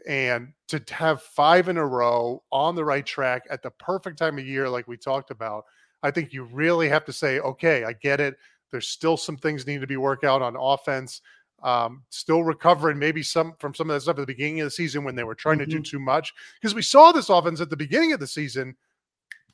And 0.06 0.52
to 0.68 0.82
have 0.90 1.22
five 1.22 1.68
in 1.68 1.76
a 1.76 1.86
row 1.86 2.42
on 2.50 2.74
the 2.74 2.84
right 2.84 3.06
track 3.06 3.44
at 3.50 3.62
the 3.62 3.70
perfect 3.70 4.18
time 4.18 4.38
of 4.38 4.46
year, 4.46 4.68
like 4.68 4.88
we 4.88 4.96
talked 4.96 5.30
about, 5.30 5.64
I 6.02 6.10
think 6.10 6.32
you 6.32 6.44
really 6.44 6.88
have 6.88 7.04
to 7.04 7.12
say, 7.12 7.38
okay, 7.40 7.84
I 7.84 7.92
get 7.92 8.20
it. 8.20 8.36
There's 8.72 8.88
still 8.88 9.16
some 9.16 9.36
things 9.36 9.66
need 9.66 9.80
to 9.82 9.86
be 9.86 9.96
worked 9.96 10.24
out 10.24 10.42
on 10.42 10.56
offense. 10.58 11.20
Um, 11.62 12.02
still 12.08 12.42
recovering 12.42 12.98
maybe 12.98 13.22
some 13.22 13.54
from 13.60 13.72
some 13.72 13.88
of 13.88 13.94
that 13.94 14.00
stuff 14.00 14.18
at 14.18 14.22
the 14.22 14.26
beginning 14.26 14.60
of 14.62 14.66
the 14.66 14.70
season 14.72 15.04
when 15.04 15.14
they 15.14 15.22
were 15.22 15.36
trying 15.36 15.58
mm-hmm. 15.58 15.70
to 15.70 15.70
do 15.70 15.76
mm-hmm. 15.76 15.96
too 15.96 16.00
much. 16.00 16.34
Because 16.60 16.74
we 16.74 16.82
saw 16.82 17.12
this 17.12 17.28
offense 17.28 17.60
at 17.60 17.70
the 17.70 17.76
beginning 17.76 18.12
of 18.12 18.18
the 18.18 18.26
season 18.26 18.74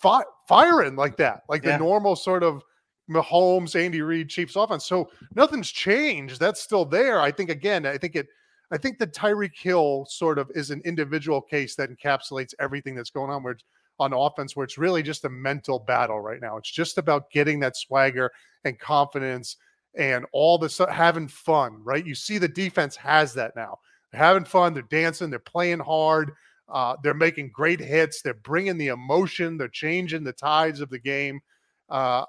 fi- 0.00 0.24
firing 0.46 0.96
like 0.96 1.18
that, 1.18 1.42
like 1.50 1.64
yeah. 1.64 1.72
the 1.72 1.84
normal 1.84 2.16
sort 2.16 2.42
of 2.42 2.62
Mahomes, 3.10 3.78
Andy 3.78 4.00
Reid, 4.00 4.30
Chiefs 4.30 4.56
offense. 4.56 4.86
So 4.86 5.10
nothing's 5.34 5.70
changed. 5.70 6.40
That's 6.40 6.62
still 6.62 6.86
there. 6.86 7.20
I 7.20 7.30
think 7.30 7.50
again, 7.50 7.84
I 7.84 7.98
think 7.98 8.16
it 8.16 8.28
I 8.70 8.78
think 8.78 8.98
the 8.98 9.06
Tyreek 9.06 9.56
Hill 9.56 10.06
sort 10.08 10.38
of 10.38 10.50
is 10.54 10.70
an 10.70 10.82
individual 10.84 11.40
case 11.40 11.74
that 11.76 11.90
encapsulates 11.90 12.54
everything 12.58 12.94
that's 12.94 13.10
going 13.10 13.30
on 13.30 13.42
where 13.42 13.56
on 14.00 14.12
offense, 14.12 14.54
where 14.54 14.64
it's 14.64 14.78
really 14.78 15.02
just 15.02 15.24
a 15.24 15.28
mental 15.28 15.78
battle 15.78 16.20
right 16.20 16.40
now. 16.40 16.56
It's 16.56 16.70
just 16.70 16.98
about 16.98 17.30
getting 17.30 17.60
that 17.60 17.76
swagger 17.76 18.30
and 18.64 18.78
confidence 18.78 19.56
and 19.96 20.26
all 20.32 20.58
this 20.58 20.80
having 20.90 21.28
fun, 21.28 21.82
right? 21.82 22.06
You 22.06 22.14
see 22.14 22.38
the 22.38 22.48
defense 22.48 22.96
has 22.96 23.34
that 23.34 23.56
now. 23.56 23.78
They're 24.12 24.20
having 24.20 24.44
fun, 24.44 24.74
they're 24.74 24.82
dancing, 24.84 25.30
they're 25.30 25.38
playing 25.38 25.80
hard, 25.80 26.32
uh, 26.68 26.96
they're 27.02 27.14
making 27.14 27.50
great 27.52 27.80
hits, 27.80 28.22
they're 28.22 28.34
bringing 28.34 28.78
the 28.78 28.88
emotion, 28.88 29.56
they're 29.56 29.68
changing 29.68 30.24
the 30.24 30.32
tides 30.32 30.80
of 30.80 30.90
the 30.90 30.98
game. 30.98 31.40
Uh, 31.88 32.24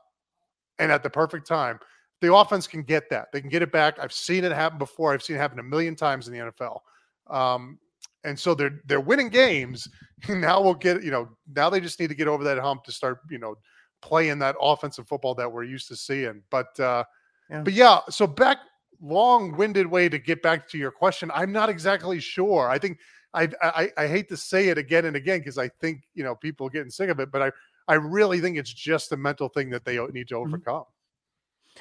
and 0.80 0.92
at 0.92 1.04
the 1.04 1.10
perfect 1.10 1.46
time 1.46 1.80
the 2.22 2.34
offense 2.34 2.68
can 2.68 2.84
get 2.84 3.10
that. 3.10 3.32
They 3.32 3.42
can 3.42 3.50
get 3.50 3.62
it 3.62 3.72
back. 3.72 3.98
I've 4.00 4.14
seen 4.14 4.44
it 4.44 4.52
happen 4.52 4.78
before. 4.78 5.14
I've 5.14 5.24
seen 5.24 5.38
it 5.38 5.40
happen 5.40 5.60
a 5.60 5.64
million 5.64 5.96
times 5.96 6.28
in 6.28 6.34
the 6.34 6.52
NFL. 6.52 6.80
Um, 7.28 7.80
and 8.24 8.38
so 8.38 8.54
they're 8.54 8.82
they're 8.86 9.00
winning 9.00 9.30
games. 9.30 9.88
now 10.30 10.62
we'll 10.62 10.74
get 10.74 11.04
you 11.04 11.12
know 11.12 11.30
now 11.56 11.70
they 11.70 11.80
just 11.80 12.00
need 12.00 12.10
to 12.10 12.16
get 12.16 12.28
over 12.28 12.44
that 12.44 12.60
hump 12.60 12.84
to 12.84 12.92
start 12.92 13.22
you 13.30 13.40
know 13.40 13.56
playing 14.02 14.40
that 14.40 14.56
offensive 14.60 15.08
football 15.08 15.36
that 15.36 15.52
we're 15.52 15.64
used 15.64 15.88
to 15.90 15.96
seeing. 15.96 16.42
But 16.50 16.80
uh, 16.80 17.04
yeah. 17.50 17.62
but 17.62 17.74
yeah, 17.74 18.00
so 18.10 18.28
back 18.28 18.60
long-winded 19.02 19.88
way 19.88 20.10
to 20.10 20.20
get 20.20 20.42
back 20.42 20.68
to 20.70 20.78
your 20.78 20.92
question. 20.92 21.32
I'm 21.34 21.52
not 21.52 21.70
exactly 21.70 22.20
sure. 22.20 22.70
I 22.70 22.78
think 22.78 23.00
I 23.34 23.50
I, 23.62 23.92
I 23.98 24.08
hate 24.08 24.30
to 24.30 24.38
say 24.38 24.70
it 24.70 24.78
again 24.78 25.06
and 25.06 25.16
again 25.16 25.40
because 25.40 25.58
I 25.58 25.68
think 25.68 26.04
you 26.14 26.24
know 26.24 26.36
people 26.36 26.68
are 26.68 26.72
getting 26.72 26.92
sick 26.92 27.10
of 27.10 27.20
it, 27.20 27.32
but 27.32 27.42
I 27.42 27.52
I 27.88 27.96
really 27.96 28.40
think 28.40 28.58
it's 28.58 28.74
just 28.74 29.12
a 29.12 29.18
mental 29.18 29.50
thing 29.50 29.70
that 29.72 29.86
they 29.86 29.98
need 29.98 30.28
to 30.30 30.36
mm-hmm. 30.36 30.48
overcome. 30.48 30.82
Mm-hmm. 30.82 30.99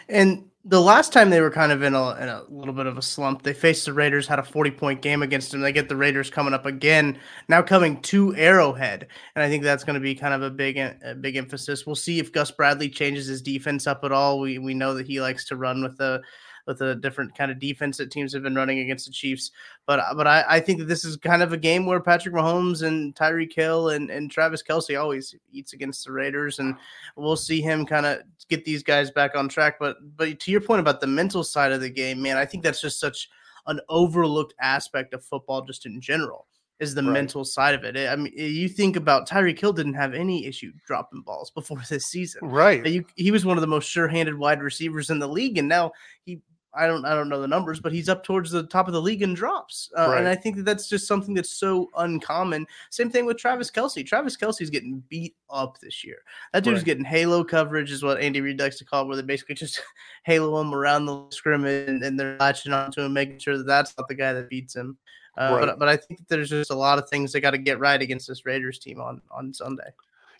And 0.09 0.45
the 0.65 0.81
last 0.81 1.13
time 1.13 1.31
they 1.31 1.41
were 1.41 1.51
kind 1.51 1.73
of 1.73 1.83
in 1.83 1.95
a, 1.95 2.15
in 2.17 2.29
a 2.29 2.43
little 2.51 2.75
bit 2.75 2.87
of 2.87 2.99
a 2.99 3.03
slump, 3.03 3.43
they 3.43 3.55
faced 3.55 3.87
the 3.87 3.93
Raiders, 3.93 4.27
had 4.27 4.39
a 4.39 4.43
40 4.43 4.71
point 4.73 5.01
game 5.01 5.23
against 5.23 5.51
them. 5.51 5.61
They 5.61 5.73
get 5.73 5.89
the 5.89 5.97
Raiders 5.97 6.29
coming 6.29 6.53
up 6.53 6.67
again, 6.67 7.19
now 7.49 7.63
coming 7.63 8.01
to 8.03 8.37
Arrowhead. 8.37 9.07
And 9.35 9.43
I 9.43 9.49
think 9.49 9.63
that's 9.63 9.85
going 9.85 9.95
to 9.95 10.01
be 10.01 10.15
kind 10.15 10.35
of 10.35 10.43
a 10.43 10.51
big, 10.51 10.77
a 10.77 11.15
big 11.19 11.37
emphasis. 11.37 11.87
We'll 11.87 11.97
see 11.97 12.19
if 12.19 12.33
Gus 12.33 12.51
Bradley 12.51 12.91
changes 12.91 13.27
his 13.27 13.41
defense 13.41 13.87
up 13.87 14.05
at 14.05 14.13
all. 14.13 14.41
We, 14.41 14.59
we 14.59 14.75
know 14.75 14.95
that 14.95 15.07
he 15.07 15.21
likes 15.21 15.47
to 15.47 15.57
run 15.57 15.83
with 15.83 15.97
the, 15.97 16.21
with 16.69 16.83
a 16.83 16.95
different 16.95 17.35
kind 17.35 17.51
of 17.51 17.59
defense 17.59 17.97
that 17.97 18.11
teams 18.11 18.33
have 18.35 18.43
been 18.43 18.55
running 18.55 18.81
against 18.81 19.07
the 19.07 19.13
Chiefs. 19.13 19.51
But 19.87 20.01
but 20.15 20.27
I, 20.29 20.45
I 20.47 20.61
think 20.61 20.79
that 20.79 20.85
this 20.85 21.05
is 21.05 21.17
kind 21.17 21.43
of 21.43 21.53
a 21.53 21.57
game 21.57 21.87
where 21.87 21.99
Patrick 21.99 22.35
Mahomes 22.35 22.83
and 22.87 23.15
Tyreek 23.17 23.55
Hill 23.55 23.89
and, 23.89 24.11
and 24.11 24.31
Travis 24.31 24.63
Kelce 24.63 25.01
always 25.01 25.35
eats 25.51 25.73
against 25.73 26.05
the 26.05 26.13
Raiders, 26.13 26.59
and 26.59 26.77
we'll 27.17 27.37
see 27.37 27.63
him 27.63 27.87
kind 27.87 28.07
of 28.07 28.21
get 28.49 28.65
these 28.65 28.83
guys 28.83 29.11
back 29.11 29.35
on 29.35 29.49
track. 29.49 29.79
But 29.81 29.97
but 30.17 30.39
to 30.39 30.51
your 30.51 30.61
point 30.61 30.81
about 30.81 31.01
the 31.01 31.07
mental 31.07 31.43
side 31.43 31.73
of 31.73 31.81
the 31.81 31.91
game, 31.91 32.21
man, 32.21 32.37
I 32.37 32.45
think 32.45 32.63
that's 32.63 32.83
just 32.83 33.01
such 33.01 33.31
an 33.67 33.81
overlooked 33.89 34.55
aspect 34.61 35.15
of 35.15 35.25
football 35.25 35.63
just 35.63 35.87
in 35.87 36.01
general 36.01 36.47
is 36.81 36.95
the 36.95 37.03
right. 37.03 37.13
mental 37.13 37.45
side 37.45 37.75
of 37.75 37.85
it. 37.85 37.97
I 38.09 38.15
mean, 38.15 38.33
you 38.37 38.69
think 38.69 38.97
about 38.97 39.29
Tyreek 39.29 39.59
Hill 39.59 39.73
didn't 39.73 39.95
have 39.95 40.15
any 40.15 40.47
issue 40.47 40.73
dropping 40.87 41.23
balls 41.23 41.51
before 41.55 41.83
this 41.89 42.07
season, 42.07 42.49
right? 42.49 42.85
You, 42.87 43.05
he 43.17 43.31
was 43.31 43.45
one 43.45 43.57
of 43.57 43.61
the 43.63 43.67
most 43.67 43.89
sure-handed 43.89 44.37
wide 44.37 44.63
receivers 44.63 45.11
in 45.11 45.19
the 45.19 45.29
league, 45.29 45.59
and 45.59 45.69
now 45.69 45.93
he 46.25 46.41
I 46.75 46.87
don't 46.87 47.05
I 47.05 47.15
don't 47.15 47.29
know 47.29 47.41
the 47.41 47.49
numbers, 47.49 47.81
but 47.81 47.93
he's 47.93 48.09
up 48.09 48.23
towards 48.23 48.51
the 48.51 48.65
top 48.65 48.89
of 48.89 48.93
the 48.93 49.01
league 49.01 49.23
in 49.23 49.35
drops, 49.35 49.91
uh, 49.97 50.09
right. 50.09 50.19
and 50.19 50.29
I 50.29 50.35
think 50.35 50.57
that 50.57 50.65
that's 50.65 50.89
just 50.89 51.07
something 51.07 51.35
that's 51.35 51.51
so 51.51 51.89
uncommon. 51.97 52.67
Same 52.91 53.11
thing 53.11 53.25
with 53.25 53.39
Travis 53.39 53.71
Kelce. 53.71 54.07
Travis 54.07 54.37
Kelce's 54.37 54.71
getting 54.71 55.03
beat 55.09 55.35
up 55.49 55.79
this 55.81 56.05
year. 56.05 56.19
That 56.53 56.65
dude's 56.65 56.81
right. 56.81 56.87
getting 56.87 57.05
halo 57.05 57.43
coverage, 57.43 57.91
is 57.91 58.03
what 58.03 58.21
Andy 58.21 58.41
Reid 58.41 58.61
likes 58.61 58.79
to 58.79 58.85
call 58.85 59.03
it, 59.03 59.07
where 59.07 59.17
they 59.17 59.23
basically 59.23 59.55
just 59.55 59.81
halo 60.25 60.61
him 60.61 60.75
around 60.75 61.07
the 61.07 61.27
scrimmage 61.31 61.89
and, 61.89 62.03
and 62.03 62.21
they're 62.21 62.37
latching 62.39 62.73
onto 62.73 63.01
him, 63.01 63.13
making 63.13 63.39
sure 63.39 63.57
that 63.57 63.67
that's 63.67 63.97
not 63.97 64.09
the 64.09 64.15
guy 64.15 64.33
that 64.35 64.51
beats 64.51 64.77
him. 64.77 64.99
Uh, 65.39 65.55
right. 65.55 65.67
But 65.67 65.79
but 65.79 65.89
I 65.89 65.97
think 65.97 66.21
that 66.21 66.29
there's 66.29 66.51
just 66.51 66.71
a 66.71 66.77
lot 66.77 66.99
of 66.99 67.09
things 67.09 67.33
they 67.33 67.41
got 67.41 67.53
to 67.53 67.59
get 67.59 67.79
right 67.79 68.01
against 68.01 68.29
this 68.29 68.45
Raiders 68.45 68.79
team 68.79 69.01
on 69.01 69.23
on 69.31 69.55
Sunday. 69.55 69.91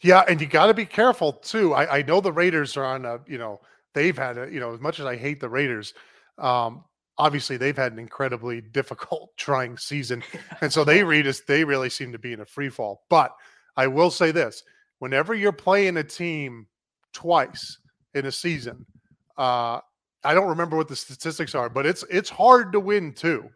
Yeah, 0.01 0.25
and 0.29 0.41
you 0.41 0.47
got 0.47 0.67
to 0.67 0.75
be 0.75 0.85
careful 0.85 1.33
too. 1.33 1.75
I, 1.75 1.99
I 1.99 2.03
know 2.03 2.21
the 2.21 2.33
Raiders 2.33 2.77
are 2.77 2.85
on 2.85 3.05
a 3.05 3.21
you 3.27 3.39
know 3.39 3.61
they've 3.95 4.17
had 4.17 4.39
a 4.39 4.51
you 4.51 4.61
know 4.61 4.75
as 4.75 4.81
much 4.81 5.01
as 5.01 5.07
I 5.07 5.17
hate 5.17 5.41
the 5.41 5.49
Raiders 5.49 5.95
um, 6.39 6.85
obviously, 7.17 7.57
they've 7.57 7.77
had 7.77 7.93
an 7.93 7.99
incredibly 7.99 8.61
difficult, 8.61 9.31
trying 9.37 9.77
season, 9.77 10.23
and 10.61 10.73
so 10.73 10.85
they 10.85 11.03
read 11.05 11.27
us. 11.27 11.41
They 11.41 11.65
really 11.65 11.91
seem 11.91 12.13
to 12.13 12.19
be 12.19 12.33
in 12.33 12.41
a 12.41 12.47
free 12.47 12.69
fall. 12.69 13.05
But 13.09 13.35
I 13.77 13.87
will 13.87 14.11
say 14.11 14.31
this: 14.31 14.63
whenever 14.99 15.35
you're 15.35 15.53
playing 15.53 15.97
a 15.97 16.05
team 16.05 16.67
twice 17.13 17.79
in 18.15 18.27
a 18.27 18.33
season, 18.33 18.87
uh, 19.37 19.81
I 20.25 20.35
don't 20.35 20.49
remember 20.49 20.77
what 20.77 20.89
the 20.89 20.97
statistics 20.97 21.55
are, 21.55 21.69
but 21.69 21.87
it's 21.87 22.05
it's 22.11 22.31
hard 22.31 22.73
to 22.73 22.81
win 22.81 23.13
too. 23.13 23.49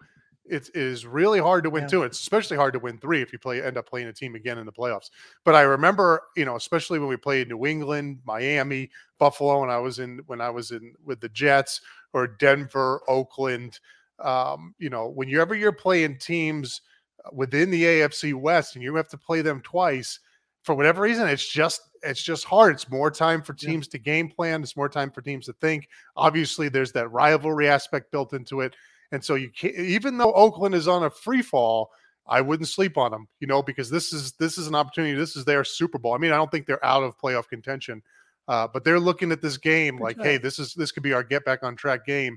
It 0.45 0.71
is 0.75 1.07
really 1.07 1.39
hard 1.39 1.63
to 1.65 1.71
win 1.71 1.85
yeah. 1.85 1.89
two. 1.89 2.03
It's 2.03 2.21
especially 2.21 2.57
hard 2.57 2.73
to 2.73 2.81
win 2.81 2.99
three 2.99 3.23
if 3.23 3.33
you 3.33 3.39
play 3.39 3.63
end 3.63 3.77
up 3.77 3.89
playing 3.89 4.09
a 4.09 4.13
team 4.13 4.35
again 4.35 4.59
in 4.59 4.67
the 4.67 4.73
playoffs. 4.73 5.09
But 5.45 5.55
I 5.55 5.63
remember, 5.63 6.21
you 6.37 6.45
know, 6.45 6.57
especially 6.57 6.99
when 6.99 7.09
we 7.09 7.17
played 7.17 7.49
New 7.49 7.65
England, 7.65 8.19
Miami, 8.25 8.91
Buffalo, 9.19 9.63
and 9.63 9.71
I 9.71 9.79
was 9.79 9.99
in 9.99 10.21
when 10.27 10.41
I 10.41 10.51
was 10.51 10.73
in 10.73 10.95
with 11.05 11.21
the 11.21 11.29
Jets 11.29 11.81
or 12.13 12.27
Denver, 12.27 13.01
Oakland. 13.09 13.79
Um, 14.19 14.75
you 14.79 14.91
know, 14.91 15.09
whenever 15.09 15.55
you're 15.55 15.73
playing 15.73 16.19
teams 16.19 16.81
uh, 17.25 17.31
within 17.33 17.71
the 17.71 17.83
AFC 17.83 18.35
West 18.35 18.77
and 18.77 18.85
you 18.85 18.95
have 18.95 19.09
to 19.09 19.19
play 19.19 19.43
them 19.43 19.61
twice, 19.63 20.21
for 20.63 20.75
whatever 20.75 21.03
reason, 21.03 21.29
it's 21.29 21.49
just 21.49 21.81
it's 22.03 22.23
just 22.23 22.45
hard. 22.45 22.75
It's 22.75 22.91
more 22.91 23.11
time 23.11 23.43
for 23.43 23.53
teams 23.53 23.87
yeah. 23.87 23.93
to 23.93 23.99
game 23.99 24.29
plan. 24.29 24.63
It's 24.63 24.77
more 24.77 24.89
time 24.89 25.11
for 25.11 25.23
teams 25.23 25.47
to 25.47 25.53
think. 25.55 25.89
Obviously, 26.17 26.69
there's 26.69 26.93
that 26.93 27.11
rivalry 27.11 27.69
aspect 27.69 28.13
built 28.13 28.33
into 28.33 28.61
it. 28.61 28.75
And 29.13 29.23
so 29.23 29.35
you 29.35 29.51
can't, 29.51 29.75
even 29.75 30.19
though 30.19 30.33
Oakland 30.33 30.75
is 30.75 30.89
on 30.89 31.05
a 31.05 31.11
free 31.11 31.43
fall, 31.43 31.91
I 32.27 32.41
wouldn't 32.41 32.69
sleep 32.69 32.97
on 32.97 33.11
them, 33.11 33.29
you 33.41 33.47
know, 33.47 33.63
because 33.63 33.91
this 33.91 34.13
is 34.13 34.33
this 34.33 34.57
is 34.57 34.69
an 34.69 34.75
opportunity. 34.75 35.15
This 35.15 35.37
is 35.37 35.45
their 35.45 35.65
Super 35.65 35.99
Bowl. 35.99 36.15
I 36.15 36.19
mean, 36.19 36.33
I 36.33 36.37
don't 36.37 36.51
think 36.51 36.67
they're 36.67 36.85
out 36.85 37.03
of 37.03 37.19
playoff 37.19 37.49
contention, 37.49 38.03
uh, 38.49 38.69
but 38.73 38.85
they're 38.85 39.01
looking 39.01 39.33
at 39.33 39.41
this 39.41 39.57
game 39.57 39.99
like, 39.99 40.17
hey, 40.21 40.37
this 40.37 40.59
is 40.59 40.75
this 40.75 40.93
could 40.93 41.03
be 41.03 41.13
our 41.13 41.23
get 41.23 41.45
back 41.45 41.63
on 41.63 41.77
track 41.77 42.05
game. 42.07 42.37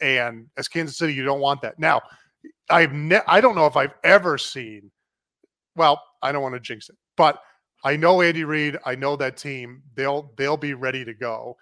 And 0.00 0.46
as 0.56 0.68
Kansas 0.68 0.98
City, 0.98 1.14
you 1.14 1.24
don't 1.24 1.40
want 1.40 1.62
that. 1.62 1.78
Now, 1.78 2.02
I've 2.68 2.92
ne- 2.92 3.22
I 3.26 3.40
don't 3.40 3.54
know 3.54 3.66
if 3.66 3.76
I've 3.76 3.94
ever 4.04 4.36
seen. 4.36 4.90
Well, 5.74 6.02
I 6.22 6.32
don't 6.32 6.42
want 6.42 6.54
to 6.54 6.60
jinx 6.60 6.88
it, 6.88 6.96
but 7.16 7.40
I 7.84 7.96
know 7.96 8.20
Andy 8.20 8.44
Reid. 8.44 8.76
I 8.84 8.94
know 8.94 9.16
that 9.16 9.36
team. 9.36 9.82
They'll 9.94 10.32
they'll 10.36 10.56
be 10.56 10.74
ready 10.74 11.04
to 11.04 11.14
go. 11.14 11.56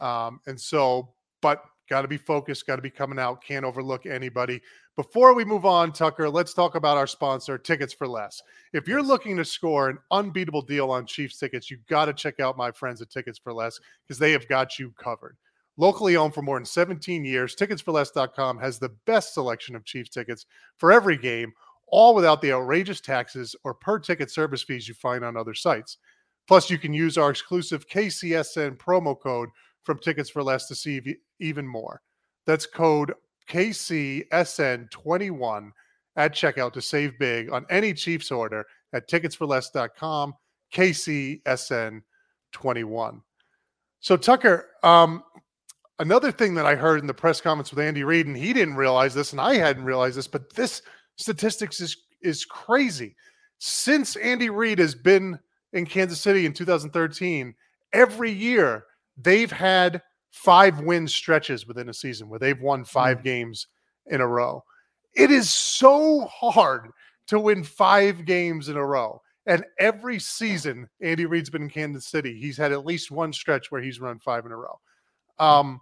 Um, 0.00 0.40
and 0.46 0.60
so, 0.60 1.14
but 1.42 1.62
Got 1.90 2.02
to 2.02 2.08
be 2.08 2.18
focused, 2.18 2.68
got 2.68 2.76
to 2.76 2.82
be 2.82 2.88
coming 2.88 3.18
out, 3.18 3.42
can't 3.42 3.64
overlook 3.64 4.06
anybody. 4.06 4.62
Before 4.94 5.34
we 5.34 5.44
move 5.44 5.66
on, 5.66 5.90
Tucker, 5.90 6.30
let's 6.30 6.54
talk 6.54 6.76
about 6.76 6.96
our 6.96 7.08
sponsor, 7.08 7.58
Tickets 7.58 7.92
for 7.92 8.06
Less. 8.06 8.40
If 8.72 8.86
you're 8.86 9.02
looking 9.02 9.36
to 9.38 9.44
score 9.44 9.88
an 9.88 9.98
unbeatable 10.12 10.62
deal 10.62 10.92
on 10.92 11.04
Chiefs 11.04 11.38
tickets, 11.38 11.68
you've 11.68 11.86
got 11.88 12.04
to 12.04 12.12
check 12.12 12.38
out 12.38 12.56
my 12.56 12.70
friends 12.70 13.02
at 13.02 13.10
Tickets 13.10 13.40
for 13.40 13.52
Less 13.52 13.80
because 14.06 14.20
they 14.20 14.30
have 14.30 14.46
got 14.46 14.78
you 14.78 14.92
covered. 15.02 15.36
Locally 15.78 16.14
owned 16.14 16.32
for 16.32 16.42
more 16.42 16.58
than 16.58 16.64
17 16.64 17.24
years, 17.24 17.56
ticketsforless.com 17.56 18.58
has 18.58 18.78
the 18.78 18.94
best 19.04 19.34
selection 19.34 19.74
of 19.74 19.84
Chiefs 19.84 20.10
tickets 20.10 20.46
for 20.76 20.92
every 20.92 21.16
game, 21.16 21.52
all 21.88 22.14
without 22.14 22.40
the 22.40 22.52
outrageous 22.52 23.00
taxes 23.00 23.56
or 23.64 23.74
per 23.74 23.98
ticket 23.98 24.30
service 24.30 24.62
fees 24.62 24.86
you 24.86 24.94
find 24.94 25.24
on 25.24 25.36
other 25.36 25.54
sites. 25.54 25.98
Plus, 26.46 26.70
you 26.70 26.78
can 26.78 26.92
use 26.92 27.18
our 27.18 27.30
exclusive 27.30 27.88
KCSN 27.88 28.76
promo 28.76 29.18
code 29.18 29.48
from 29.84 29.98
Tickets 29.98 30.30
for 30.30 30.42
Less 30.42 30.66
to 30.68 30.74
see 30.74 31.02
even 31.38 31.66
more. 31.66 32.00
That's 32.46 32.64
code 32.66 33.12
KCSN21 33.48 35.70
at 36.16 36.34
checkout 36.34 36.72
to 36.72 36.82
save 36.82 37.18
big 37.18 37.50
on 37.50 37.66
any 37.70 37.94
Chiefs 37.94 38.30
order 38.30 38.66
at 38.92 39.08
ticketsforless.com, 39.08 40.34
KCSN21. 40.74 43.22
So, 44.00 44.16
Tucker, 44.16 44.68
um, 44.82 45.22
another 45.98 46.30
thing 46.32 46.54
that 46.54 46.66
I 46.66 46.74
heard 46.74 47.00
in 47.00 47.06
the 47.06 47.14
press 47.14 47.40
comments 47.40 47.70
with 47.70 47.82
Andy 47.84 48.04
Reid, 48.04 48.26
and 48.26 48.36
he 48.36 48.52
didn't 48.52 48.76
realize 48.76 49.14
this, 49.14 49.32
and 49.32 49.40
I 49.40 49.54
hadn't 49.54 49.84
realized 49.84 50.16
this, 50.16 50.28
but 50.28 50.52
this 50.54 50.82
statistics 51.16 51.80
is 51.80 51.96
is 52.22 52.44
crazy. 52.44 53.16
Since 53.58 54.16
Andy 54.16 54.50
Reid 54.50 54.78
has 54.78 54.94
been 54.94 55.38
in 55.72 55.86
Kansas 55.86 56.20
City 56.20 56.44
in 56.46 56.52
2013, 56.52 57.54
every 57.92 58.30
year 58.30 58.84
they've 59.16 59.50
had 59.50 60.02
five 60.30 60.80
win 60.80 61.08
stretches 61.08 61.66
within 61.66 61.88
a 61.88 61.94
season 61.94 62.28
where 62.28 62.38
they've 62.38 62.60
won 62.60 62.84
5 62.84 63.18
mm 63.18 63.22
games 63.22 63.66
in 64.06 64.20
a 64.20 64.26
row. 64.26 64.62
It 65.14 65.30
is 65.30 65.50
so 65.50 66.26
hard 66.26 66.90
to 67.26 67.38
win 67.38 67.64
five 67.64 68.24
games 68.24 68.68
in 68.68 68.76
a 68.76 68.84
row. 68.84 69.20
And 69.46 69.64
every 69.78 70.18
season, 70.18 70.88
Andy 71.00 71.26
Reid's 71.26 71.50
been 71.50 71.62
in 71.62 71.70
Kansas 71.70 72.06
City. 72.06 72.38
He's 72.38 72.56
had 72.56 72.72
at 72.72 72.86
least 72.86 73.10
one 73.10 73.32
stretch 73.32 73.70
where 73.70 73.82
he's 73.82 74.00
run 74.00 74.18
five 74.18 74.46
in 74.46 74.52
a 74.52 74.56
row. 74.56 74.78
Um, 75.38 75.80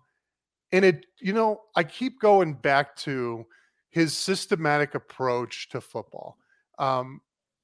and 0.73 0.85
it, 0.85 1.07
you 1.21 1.33
know, 1.33 1.63
I 1.75 1.85
keep 1.85 2.21
going 2.21 2.55
back 2.55 2.97
to 2.97 3.47
his 3.91 4.17
systematic 4.17 4.95
approach 4.95 5.69
to 5.71 5.81
football. 5.81 6.37
Um, 6.79 7.21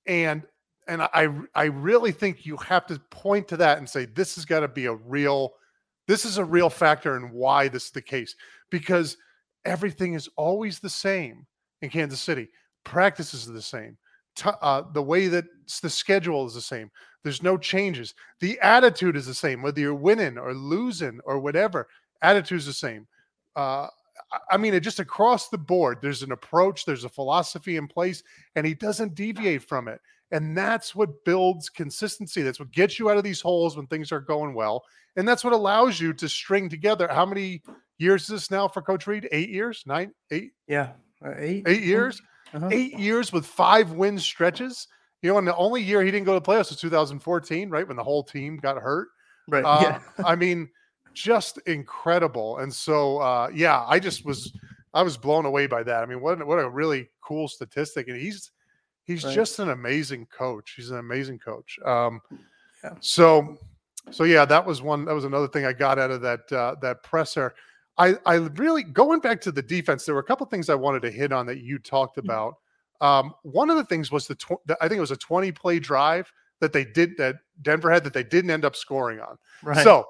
and 0.06 0.42
and 0.88 1.02
I 1.02 1.28
I 1.54 1.64
really 1.64 2.12
think 2.12 2.46
you 2.46 2.56
have 2.58 2.86
to 2.86 2.98
point 3.10 3.48
to 3.48 3.56
that 3.58 3.78
and 3.78 3.88
say 3.88 4.06
this 4.06 4.34
has 4.36 4.44
got 4.44 4.60
to 4.60 4.68
be 4.68 4.86
a 4.86 4.94
real 4.94 5.54
this 6.06 6.24
is 6.24 6.38
a 6.38 6.44
real 6.44 6.70
factor 6.70 7.16
in 7.16 7.30
why 7.30 7.68
this 7.68 7.86
is 7.86 7.90
the 7.90 8.02
case 8.02 8.34
because 8.70 9.16
everything 9.64 10.14
is 10.14 10.28
always 10.36 10.78
the 10.78 10.90
same 10.90 11.46
in 11.82 11.90
Kansas 11.90 12.20
City. 12.20 12.48
Practices 12.84 13.48
are 13.48 13.52
the 13.52 13.62
same. 13.62 13.96
Uh, 14.44 14.82
the 14.92 15.02
way 15.02 15.28
that 15.28 15.44
the 15.80 15.88
schedule 15.88 16.44
is 16.46 16.54
the 16.54 16.60
same. 16.60 16.90
There's 17.22 17.42
no 17.42 17.56
changes. 17.56 18.14
The 18.40 18.58
attitude 18.60 19.16
is 19.16 19.26
the 19.26 19.34
same, 19.34 19.62
whether 19.62 19.80
you're 19.80 19.94
winning 19.94 20.36
or 20.38 20.54
losing 20.54 21.20
or 21.24 21.38
whatever. 21.38 21.88
Attitude's 22.20 22.66
the 22.66 22.72
same. 22.72 23.06
Uh, 23.54 23.86
I 24.50 24.56
mean, 24.56 24.74
it 24.74 24.80
just 24.80 25.00
across 25.00 25.48
the 25.48 25.58
board, 25.58 25.98
there's 26.02 26.22
an 26.22 26.32
approach, 26.32 26.84
there's 26.84 27.04
a 27.04 27.08
philosophy 27.08 27.76
in 27.76 27.86
place, 27.86 28.22
and 28.56 28.66
he 28.66 28.74
doesn't 28.74 29.14
deviate 29.14 29.62
from 29.62 29.88
it. 29.88 30.00
And 30.30 30.56
that's 30.56 30.94
what 30.94 31.24
builds 31.24 31.68
consistency. 31.68 32.42
That's 32.42 32.58
what 32.58 32.72
gets 32.72 32.98
you 32.98 33.10
out 33.10 33.16
of 33.16 33.24
these 33.24 33.40
holes 33.40 33.76
when 33.76 33.86
things 33.86 34.10
are 34.10 34.20
going 34.20 34.54
well. 34.54 34.84
And 35.16 35.28
that's 35.28 35.44
what 35.44 35.52
allows 35.52 36.00
you 36.00 36.12
to 36.14 36.28
string 36.28 36.68
together. 36.68 37.06
How 37.08 37.24
many 37.24 37.62
years 37.98 38.22
is 38.22 38.28
this 38.28 38.50
now 38.50 38.66
for 38.66 38.82
Coach 38.82 39.06
Reid? 39.06 39.28
Eight 39.30 39.50
years? 39.50 39.84
Nine? 39.86 40.12
Eight? 40.30 40.52
Yeah. 40.66 40.90
Uh, 41.24 41.34
eight. 41.36 41.64
Eight 41.68 41.82
years? 41.82 42.20
Uh-huh. 42.52 42.68
Eight 42.72 42.98
years 42.98 43.32
with 43.32 43.46
five 43.46 43.92
win 43.92 44.18
stretches. 44.18 44.88
You 45.22 45.30
know, 45.30 45.38
and 45.38 45.46
the 45.46 45.56
only 45.56 45.82
year 45.82 46.02
he 46.02 46.10
didn't 46.10 46.26
go 46.26 46.38
to 46.38 46.40
playoffs 46.40 46.70
was 46.70 46.80
2014, 46.80 47.70
right? 47.70 47.86
When 47.86 47.96
the 47.96 48.04
whole 48.04 48.22
team 48.22 48.56
got 48.56 48.76
hurt. 48.76 49.08
Right. 49.48 49.64
Uh, 49.64 49.80
yeah. 49.82 50.24
I 50.24 50.36
mean, 50.36 50.68
just 51.14 51.58
incredible. 51.66 52.58
And 52.58 52.72
so, 52.72 53.18
uh, 53.18 53.50
yeah, 53.54 53.84
I 53.86 53.98
just 53.98 54.24
was, 54.26 54.52
I 54.92 55.02
was 55.02 55.16
blown 55.16 55.46
away 55.46 55.66
by 55.66 55.82
that. 55.82 56.02
I 56.02 56.06
mean, 56.06 56.20
what, 56.20 56.44
what 56.46 56.58
a 56.58 56.68
really 56.68 57.08
cool 57.22 57.48
statistic. 57.48 58.08
And 58.08 58.20
he's, 58.20 58.50
he's 59.04 59.24
right. 59.24 59.34
just 59.34 59.58
an 59.58 59.70
amazing 59.70 60.26
coach. 60.26 60.74
He's 60.76 60.90
an 60.90 60.98
amazing 60.98 61.38
coach. 61.38 61.78
Um, 61.84 62.20
yeah. 62.82 62.94
So, 63.00 63.56
so 64.10 64.24
yeah, 64.24 64.44
that 64.44 64.64
was 64.66 64.82
one. 64.82 65.04
That 65.04 65.14
was 65.14 65.24
another 65.24 65.48
thing 65.48 65.64
I 65.64 65.72
got 65.72 65.98
out 65.98 66.10
of 66.10 66.20
that 66.22 66.52
uh, 66.52 66.76
that 66.82 67.02
presser. 67.02 67.54
I 67.96 68.16
I 68.26 68.34
really 68.34 68.82
going 68.82 69.20
back 69.20 69.40
to 69.42 69.52
the 69.52 69.62
defense. 69.62 70.04
There 70.04 70.14
were 70.14 70.20
a 70.20 70.24
couple 70.24 70.46
things 70.46 70.68
I 70.68 70.74
wanted 70.74 71.02
to 71.02 71.10
hit 71.10 71.32
on 71.32 71.46
that 71.46 71.60
you 71.60 71.78
talked 71.78 72.16
mm-hmm. 72.16 72.28
about. 72.28 72.54
Um, 73.00 73.34
one 73.42 73.70
of 73.70 73.76
the 73.76 73.84
things 73.84 74.10
was 74.10 74.26
the, 74.26 74.34
tw- 74.34 74.64
the 74.66 74.76
I 74.80 74.88
think 74.88 74.98
it 74.98 75.02
was 75.02 75.10
a 75.10 75.16
twenty 75.16 75.52
play 75.52 75.78
drive 75.78 76.32
that 76.60 76.72
they 76.72 76.84
did 76.84 77.16
that 77.18 77.36
Denver 77.62 77.90
had 77.90 78.04
that 78.04 78.12
they 78.12 78.22
didn't 78.22 78.50
end 78.50 78.64
up 78.64 78.76
scoring 78.76 79.20
on. 79.20 79.36
Right. 79.62 79.82
So 79.84 80.06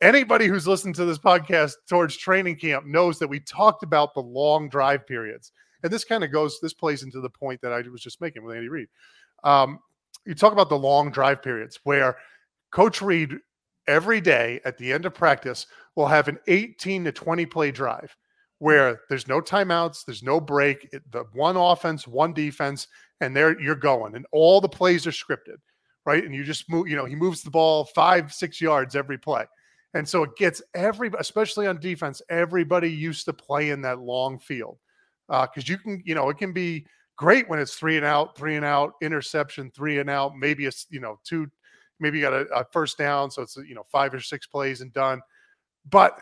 anybody 0.00 0.46
who's 0.46 0.66
listened 0.66 0.94
to 0.94 1.04
this 1.04 1.18
podcast 1.18 1.74
towards 1.88 2.16
training 2.16 2.56
camp 2.56 2.86
knows 2.86 3.18
that 3.18 3.28
we 3.28 3.40
talked 3.40 3.82
about 3.82 4.14
the 4.14 4.20
long 4.20 4.68
drive 4.68 5.06
periods. 5.06 5.52
And 5.82 5.92
this 5.92 6.04
kind 6.04 6.24
of 6.24 6.32
goes, 6.32 6.58
this 6.60 6.74
plays 6.74 7.02
into 7.02 7.20
the 7.20 7.30
point 7.30 7.60
that 7.62 7.72
I 7.72 7.82
was 7.88 8.02
just 8.02 8.20
making 8.20 8.44
with 8.44 8.56
Andy 8.56 8.68
Reid. 8.68 8.88
Um, 9.44 9.78
you 10.24 10.34
talk 10.34 10.52
about 10.52 10.68
the 10.68 10.78
long 10.78 11.10
drive 11.10 11.42
periods 11.42 11.78
where 11.84 12.16
Coach 12.70 13.00
Reid 13.00 13.38
every 13.86 14.20
day 14.20 14.60
at 14.64 14.76
the 14.76 14.92
end 14.92 15.06
of 15.06 15.14
practice 15.14 15.66
will 15.96 16.06
have 16.06 16.28
an 16.28 16.38
18 16.46 17.04
to 17.04 17.12
20 17.12 17.46
play 17.46 17.70
drive 17.70 18.14
where 18.58 19.00
there's 19.08 19.28
no 19.28 19.40
timeouts, 19.40 20.04
there's 20.04 20.22
no 20.22 20.40
break, 20.40 20.88
it, 20.92 21.02
the 21.12 21.24
one 21.32 21.56
offense, 21.56 22.06
one 22.06 22.32
defense, 22.32 22.88
and 23.20 23.34
there 23.34 23.60
you're 23.60 23.74
going, 23.74 24.16
and 24.16 24.26
all 24.32 24.60
the 24.60 24.68
plays 24.68 25.06
are 25.06 25.12
scripted, 25.12 25.58
right? 26.04 26.24
And 26.24 26.34
you 26.34 26.44
just 26.44 26.68
move, 26.68 26.88
you 26.88 26.96
know, 26.96 27.04
he 27.04 27.14
moves 27.14 27.42
the 27.42 27.50
ball 27.50 27.84
five, 27.84 28.32
six 28.32 28.60
yards 28.60 28.96
every 28.96 29.18
play. 29.18 29.44
And 29.94 30.06
so 30.06 30.24
it 30.24 30.36
gets 30.36 30.60
every, 30.74 31.10
especially 31.18 31.66
on 31.66 31.80
defense, 31.80 32.20
everybody 32.28 32.90
used 32.90 33.24
to 33.26 33.32
play 33.32 33.70
in 33.70 33.80
that 33.82 34.00
long 34.00 34.38
field 34.38 34.78
because 35.28 35.68
uh, 35.68 35.72
you 35.72 35.78
can, 35.78 36.02
you 36.04 36.14
know, 36.14 36.30
it 36.30 36.38
can 36.38 36.52
be 36.52 36.86
great 37.16 37.48
when 37.48 37.58
it's 37.58 37.74
three 37.74 37.96
and 37.96 38.06
out, 38.06 38.36
three 38.36 38.56
and 38.56 38.64
out, 38.64 38.94
interception, 39.02 39.70
three 39.74 39.98
and 39.98 40.08
out, 40.08 40.36
maybe 40.36 40.64
it's 40.64 40.86
you 40.88 41.00
know, 41.00 41.18
two, 41.24 41.50
maybe 42.00 42.18
you 42.18 42.24
got 42.24 42.32
a, 42.32 42.46
a 42.54 42.64
first 42.72 42.96
down, 42.96 43.30
so 43.30 43.42
it's 43.42 43.56
you 43.56 43.74
know 43.74 43.84
five 43.90 44.14
or 44.14 44.20
six 44.20 44.46
plays 44.46 44.80
and 44.80 44.92
done. 44.92 45.20
But 45.90 46.18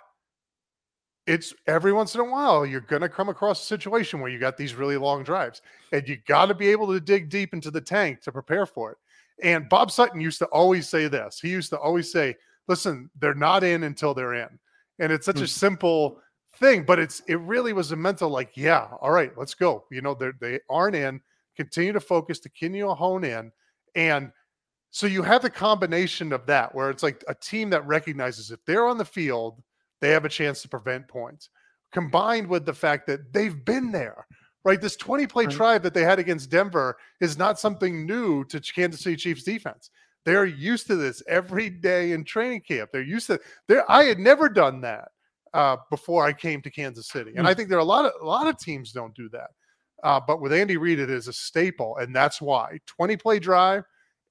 it's 1.26 1.52
every 1.66 1.92
once 1.92 2.14
in 2.14 2.20
a 2.20 2.24
while 2.24 2.64
you're 2.64 2.80
going 2.80 3.02
to 3.02 3.08
come 3.08 3.28
across 3.28 3.60
a 3.60 3.66
situation 3.66 4.20
where 4.20 4.30
you 4.30 4.38
got 4.38 4.56
these 4.56 4.74
really 4.74 4.96
long 4.96 5.22
drives, 5.22 5.62
and 5.92 6.08
you 6.08 6.18
got 6.26 6.46
to 6.46 6.54
be 6.54 6.68
able 6.68 6.92
to 6.92 7.00
dig 7.00 7.28
deep 7.28 7.52
into 7.52 7.70
the 7.70 7.80
tank 7.80 8.22
to 8.22 8.32
prepare 8.32 8.66
for 8.66 8.92
it. 8.92 8.98
And 9.42 9.68
Bob 9.68 9.90
Sutton 9.90 10.20
used 10.20 10.38
to 10.38 10.46
always 10.46 10.88
say 10.88 11.08
this. 11.08 11.38
He 11.40 11.50
used 11.50 11.70
to 11.70 11.78
always 11.78 12.10
say, 12.10 12.36
"Listen, 12.68 13.10
they're 13.20 13.34
not 13.34 13.62
in 13.64 13.84
until 13.84 14.14
they're 14.14 14.34
in," 14.34 14.58
and 14.98 15.12
it's 15.12 15.26
such 15.26 15.36
mm-hmm. 15.36 15.44
a 15.44 15.48
simple 15.48 16.20
thing, 16.56 16.84
but 16.84 16.98
it's 16.98 17.20
it 17.28 17.38
really 17.40 17.72
was 17.72 17.92
a 17.92 17.96
mental 17.96 18.28
like, 18.28 18.56
yeah, 18.56 18.88
all 19.00 19.10
right, 19.10 19.32
let's 19.36 19.54
go. 19.54 19.84
You 19.90 20.00
know, 20.00 20.14
they 20.14 20.30
they 20.40 20.60
aren't 20.68 20.96
in. 20.96 21.20
Continue 21.56 21.92
to 21.92 22.00
focus, 22.00 22.38
to 22.40 22.50
continue 22.50 22.84
to 22.84 22.94
hone 22.94 23.24
in, 23.24 23.50
and 23.94 24.30
so 24.90 25.06
you 25.06 25.22
have 25.22 25.42
the 25.42 25.50
combination 25.50 26.32
of 26.32 26.46
that 26.46 26.74
where 26.74 26.90
it's 26.90 27.02
like 27.02 27.24
a 27.28 27.34
team 27.34 27.70
that 27.70 27.86
recognizes 27.86 28.50
if 28.50 28.64
they're 28.66 28.86
on 28.86 28.98
the 28.98 29.04
field, 29.04 29.62
they 30.00 30.10
have 30.10 30.24
a 30.24 30.28
chance 30.30 30.62
to 30.62 30.68
prevent 30.68 31.08
points, 31.08 31.50
combined 31.92 32.46
with 32.46 32.66
the 32.66 32.74
fact 32.74 33.06
that 33.06 33.32
they've 33.32 33.64
been 33.64 33.92
there. 33.92 34.26
Right, 34.64 34.80
this 34.80 34.96
20 34.96 35.28
play 35.28 35.44
right. 35.44 35.54
drive 35.54 35.82
that 35.84 35.94
they 35.94 36.02
had 36.02 36.18
against 36.18 36.50
Denver 36.50 36.96
is 37.20 37.38
not 37.38 37.60
something 37.60 38.04
new 38.04 38.42
to 38.46 38.58
Kansas 38.60 39.00
City 39.00 39.14
Chiefs 39.14 39.44
defense. 39.44 39.90
They're 40.24 40.44
used 40.44 40.88
to 40.88 40.96
this 40.96 41.22
every 41.28 41.70
day 41.70 42.10
in 42.10 42.24
training 42.24 42.62
camp. 42.62 42.90
They're 42.92 43.02
used 43.02 43.28
to 43.28 43.38
there. 43.68 43.88
I 43.88 44.04
had 44.04 44.18
never 44.18 44.48
done 44.48 44.80
that 44.80 45.08
uh, 45.56 45.78
before 45.88 46.22
I 46.22 46.34
came 46.34 46.60
to 46.60 46.70
Kansas 46.70 47.08
City, 47.08 47.32
and 47.34 47.48
I 47.48 47.52
hmm. 47.52 47.56
think 47.56 47.68
there 47.70 47.78
are 47.78 47.80
a 47.80 47.84
lot 47.84 48.04
of 48.04 48.12
a 48.20 48.26
lot 48.26 48.46
of 48.46 48.58
teams 48.58 48.92
don't 48.92 49.14
do 49.14 49.30
that. 49.30 49.50
Uh, 50.04 50.20
but 50.20 50.42
with 50.42 50.52
Andy 50.52 50.76
Reid, 50.76 50.98
it 50.98 51.08
is 51.08 51.28
a 51.28 51.32
staple, 51.32 51.96
and 51.96 52.14
that's 52.14 52.42
why 52.42 52.78
20 52.84 53.16
play 53.16 53.38
drive 53.38 53.84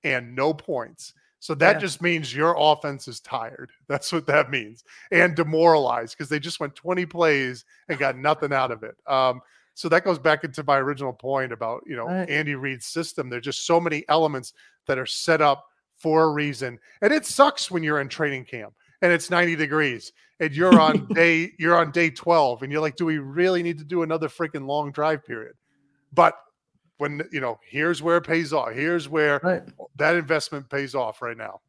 and 0.04 0.36
no 0.36 0.54
points. 0.54 1.14
So 1.40 1.56
that 1.56 1.76
yeah. 1.76 1.80
just 1.80 2.02
means 2.02 2.36
your 2.36 2.56
offense 2.58 3.08
is 3.08 3.20
tired. 3.20 3.72
That's 3.88 4.12
what 4.12 4.26
that 4.28 4.50
means, 4.50 4.84
and 5.12 5.36
demoralized 5.36 6.16
because 6.18 6.30
they 6.30 6.40
just 6.40 6.60
went 6.60 6.76
20 6.76 7.06
plays 7.06 7.66
and 7.90 8.00
got 8.00 8.18
nothing 8.18 8.54
out 8.54 8.72
of 8.72 8.84
it. 8.84 8.96
Um, 9.06 9.42
so 9.74 9.90
that 9.90 10.06
goes 10.06 10.18
back 10.18 10.44
into 10.44 10.64
my 10.64 10.78
original 10.78 11.14
point 11.14 11.52
about 11.52 11.82
you 11.88 11.96
know 11.96 12.06
right. 12.06 12.30
Andy 12.30 12.56
Reid's 12.56 12.86
system. 12.86 13.30
There's 13.30 13.44
just 13.44 13.66
so 13.66 13.80
many 13.80 14.06
elements 14.10 14.54
that 14.86 15.00
are 15.00 15.06
set 15.08 15.42
up 15.42 15.66
for 15.98 16.24
a 16.24 16.30
reason, 16.30 16.80
and 17.02 17.12
it 17.12 17.26
sucks 17.26 17.72
when 17.72 17.82
you're 17.84 18.02
in 18.02 18.10
training 18.10 18.46
camp 18.46 18.74
and 19.02 19.14
it's 19.14 19.30
90 19.30 19.56
degrees 19.56 20.12
and 20.40 20.54
you're 20.54 20.80
on 20.80 21.06
day 21.14 21.52
you're 21.60 21.78
on 21.78 21.92
day 21.92 22.10
12 22.10 22.64
and 22.64 22.72
you're 22.72 22.82
like, 22.82 22.96
do 22.96 23.06
we 23.06 23.18
really 23.18 23.64
need 23.64 23.78
to 23.80 23.86
do 23.86 24.04
another 24.04 24.28
freaking 24.30 24.68
long 24.68 24.92
drive 24.92 25.26
period? 25.26 25.54
But 26.14 26.36
when 26.98 27.22
you 27.32 27.42
know 27.42 27.60
here's 27.68 28.02
where 28.02 28.18
it 28.18 28.24
pays 28.24 28.54
off 28.54 28.72
here's 28.72 29.10
where 29.10 29.40
right. 29.44 29.64
that 29.96 30.16
investment 30.16 30.70
pays 30.70 30.96
off 30.96 31.22
right 31.22 31.38
now 31.38 31.60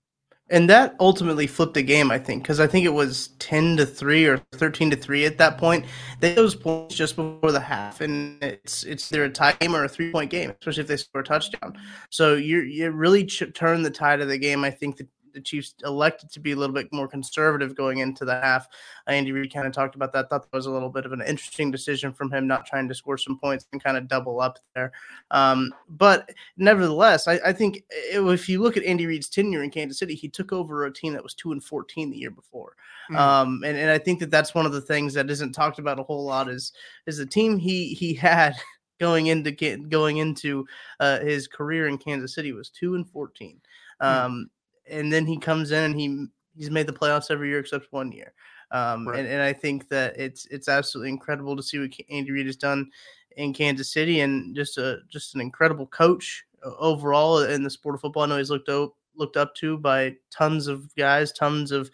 and 0.48 0.70
that 0.70 0.94
ultimately 1.00 1.46
flipped 1.46 1.74
the 1.74 1.82
game 1.82 2.10
i 2.10 2.18
think 2.18 2.42
because 2.42 2.60
i 2.60 2.66
think 2.66 2.84
it 2.84 2.92
was 2.92 3.28
10 3.38 3.76
to 3.76 3.86
3 3.86 4.26
or 4.26 4.38
13 4.52 4.90
to 4.90 4.96
3 4.96 5.24
at 5.24 5.38
that 5.38 5.58
point 5.58 5.84
they 6.20 6.34
those 6.34 6.54
points 6.54 6.94
just 6.94 7.16
before 7.16 7.50
the 7.50 7.60
half 7.60 8.00
and 8.00 8.42
it's 8.42 8.84
it's 8.84 9.12
either 9.12 9.24
a 9.24 9.30
tie 9.30 9.52
game 9.52 9.74
or 9.74 9.84
a 9.84 9.88
three 9.88 10.12
point 10.12 10.30
game 10.30 10.52
especially 10.60 10.82
if 10.82 10.88
they 10.88 10.96
score 10.96 11.22
a 11.22 11.24
touchdown 11.24 11.76
so 12.10 12.34
you 12.34 12.60
you 12.60 12.90
really 12.90 13.24
ch- 13.24 13.52
turn 13.54 13.82
the 13.82 13.90
tide 13.90 14.20
of 14.20 14.28
the 14.28 14.38
game 14.38 14.62
i 14.62 14.70
think 14.70 14.96
that 14.96 15.08
the 15.36 15.42
Chiefs 15.42 15.74
elected 15.84 16.30
to 16.32 16.40
be 16.40 16.52
a 16.52 16.56
little 16.56 16.74
bit 16.74 16.92
more 16.92 17.06
conservative 17.06 17.76
going 17.76 17.98
into 17.98 18.24
the 18.24 18.40
half. 18.40 18.66
Andy 19.06 19.30
Reid 19.30 19.52
kind 19.52 19.66
of 19.66 19.72
talked 19.72 19.94
about 19.94 20.12
that. 20.14 20.28
Thought 20.28 20.50
that 20.50 20.56
was 20.56 20.66
a 20.66 20.70
little 20.70 20.88
bit 20.88 21.04
of 21.04 21.12
an 21.12 21.20
interesting 21.20 21.70
decision 21.70 22.12
from 22.12 22.32
him, 22.32 22.46
not 22.46 22.66
trying 22.66 22.88
to 22.88 22.94
score 22.94 23.18
some 23.18 23.38
points 23.38 23.66
and 23.72 23.84
kind 23.84 23.96
of 23.96 24.08
double 24.08 24.40
up 24.40 24.58
there. 24.74 24.92
Um, 25.30 25.72
but 25.90 26.30
nevertheless, 26.56 27.28
I, 27.28 27.38
I 27.44 27.52
think 27.52 27.84
if 27.90 28.48
you 28.48 28.62
look 28.62 28.76
at 28.76 28.84
Andy 28.84 29.06
Reid's 29.06 29.28
tenure 29.28 29.62
in 29.62 29.70
Kansas 29.70 29.98
City, 29.98 30.14
he 30.14 30.28
took 30.28 30.52
over 30.52 30.86
a 30.86 30.92
team 30.92 31.12
that 31.12 31.22
was 31.22 31.34
two 31.34 31.52
and 31.52 31.62
fourteen 31.62 32.10
the 32.10 32.18
year 32.18 32.30
before. 32.30 32.76
Mm-hmm. 33.10 33.16
Um, 33.16 33.62
and, 33.64 33.76
and 33.76 33.90
I 33.90 33.98
think 33.98 34.18
that 34.20 34.30
that's 34.30 34.54
one 34.54 34.66
of 34.66 34.72
the 34.72 34.80
things 34.80 35.14
that 35.14 35.30
isn't 35.30 35.52
talked 35.52 35.78
about 35.78 36.00
a 36.00 36.02
whole 36.02 36.24
lot 36.24 36.48
is 36.48 36.72
is 37.06 37.18
the 37.18 37.26
team 37.26 37.58
he 37.58 37.94
he 37.94 38.14
had 38.14 38.56
going 38.98 39.26
into 39.26 39.52
going 39.76 40.16
into 40.16 40.66
uh, 41.00 41.20
his 41.20 41.46
career 41.46 41.88
in 41.88 41.98
Kansas 41.98 42.34
City 42.34 42.52
was 42.52 42.70
two 42.70 42.94
and 42.94 43.08
14. 43.08 43.60
Hmm. 44.00 44.06
Um, 44.06 44.50
and 44.90 45.12
then 45.12 45.26
he 45.26 45.38
comes 45.38 45.70
in 45.70 45.84
and 45.84 45.98
he 45.98 46.26
he's 46.56 46.70
made 46.70 46.86
the 46.86 46.92
playoffs 46.92 47.30
every 47.30 47.48
year 47.48 47.58
except 47.58 47.92
one 47.92 48.12
year. 48.12 48.32
Um, 48.72 49.06
right. 49.06 49.20
and, 49.20 49.28
and 49.28 49.42
I 49.42 49.52
think 49.52 49.88
that 49.90 50.18
it's 50.18 50.46
it's 50.46 50.68
absolutely 50.68 51.10
incredible 51.10 51.56
to 51.56 51.62
see 51.62 51.78
what 51.78 51.90
Andy 52.10 52.32
Reid 52.32 52.46
has 52.46 52.56
done 52.56 52.90
in 53.36 53.52
Kansas 53.52 53.92
City, 53.92 54.20
and 54.20 54.54
just 54.56 54.78
a 54.78 54.98
just 55.08 55.34
an 55.34 55.40
incredible 55.40 55.86
coach 55.86 56.44
overall 56.64 57.40
in 57.42 57.62
the 57.62 57.70
sport 57.70 57.94
of 57.94 58.00
football. 58.00 58.24
I 58.24 58.26
know 58.26 58.38
he's 58.38 58.50
looked 58.50 58.68
up 58.68 58.94
looked 59.14 59.36
up 59.36 59.54
to 59.56 59.78
by 59.78 60.14
tons 60.30 60.66
of 60.66 60.94
guys, 60.96 61.32
tons 61.32 61.72
of 61.72 61.90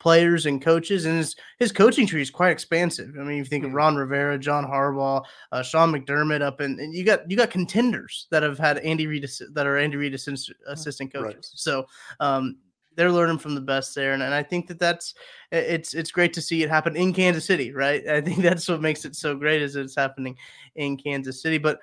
players 0.00 0.46
and 0.46 0.60
coaches, 0.60 1.04
and 1.04 1.16
his 1.18 1.36
his 1.60 1.70
coaching 1.70 2.06
tree 2.06 2.22
is 2.22 2.30
quite 2.30 2.50
expansive. 2.50 3.14
I 3.20 3.22
mean, 3.22 3.38
if 3.38 3.46
you 3.46 3.50
think 3.50 3.64
of 3.64 3.70
Mhm. 3.70 3.74
Ron 3.74 3.96
Rivera, 3.96 4.38
John 4.38 4.64
Harbaugh, 4.64 5.22
uh, 5.52 5.62
Sean 5.62 5.92
McDermott, 5.92 6.42
up 6.42 6.58
and, 6.60 6.80
and 6.80 6.92
you 6.94 7.04
got 7.04 7.30
you 7.30 7.36
got 7.36 7.50
contenders 7.50 8.26
that 8.32 8.42
have 8.42 8.58
had 8.58 8.78
Andy 8.78 9.06
Reid 9.06 9.28
that 9.52 9.66
are 9.66 9.76
Andy 9.76 9.96
Reid 9.98 10.14
assist, 10.14 10.52
assistant 10.66 11.12
Right. 11.14 11.22
coaches. 11.34 11.52
So 11.54 11.86
um, 12.18 12.56
they're 12.96 13.12
learning 13.12 13.38
from 13.38 13.54
the 13.54 13.60
best 13.60 13.94
there, 13.94 14.14
and, 14.14 14.22
and 14.22 14.34
I 14.34 14.42
think 14.42 14.66
that 14.68 14.78
that's 14.80 15.14
it's 15.52 15.94
it's 15.94 16.10
great 16.10 16.32
to 16.32 16.42
see 16.42 16.62
it 16.62 16.68
happen 16.70 16.96
in 16.96 17.12
Kansas 17.12 17.44
City, 17.44 17.70
right? 17.72 18.04
I 18.08 18.20
think 18.20 18.38
that's 18.42 18.68
what 18.68 18.80
makes 18.80 19.04
it 19.04 19.14
so 19.14 19.36
great 19.36 19.62
is 19.62 19.76
it's 19.76 19.94
happening 19.94 20.36
in 20.74 20.96
Kansas 20.96 21.40
City. 21.42 21.58
But 21.58 21.78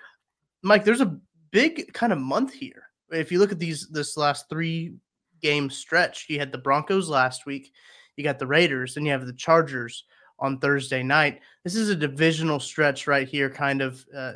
Mike, 0.64 0.84
there's 0.84 1.02
a 1.02 1.18
big 1.52 1.94
kind 1.94 2.12
of 2.12 2.20
month 2.20 2.52
here. 2.52 2.84
If 3.12 3.32
you 3.32 3.40
look 3.40 3.52
at 3.52 3.60
these 3.60 3.88
this 3.90 4.18
last 4.18 4.50
three 4.50 4.96
game 5.42 5.70
stretch, 5.70 6.26
you 6.30 6.40
had 6.40 6.52
the 6.52 6.58
Broncos 6.58 7.10
last 7.10 7.46
week, 7.46 7.72
you 8.18 8.24
got 8.24 8.40
the 8.40 8.48
Raiders, 8.48 8.98
and 8.98 9.06
you 9.06 9.12
have 9.14 9.26
the 9.26 9.34
Chargers 9.34 10.04
on 10.40 10.60
Thursday 10.60 11.04
night. 11.04 11.40
This 11.64 11.76
is 11.76 11.90
a 11.90 11.96
divisional 11.96 12.60
stretch 12.60 13.08
right 13.08 13.28
here, 13.28 13.50
kind 13.50 13.82
of. 13.82 14.06
Uh, 14.16 14.34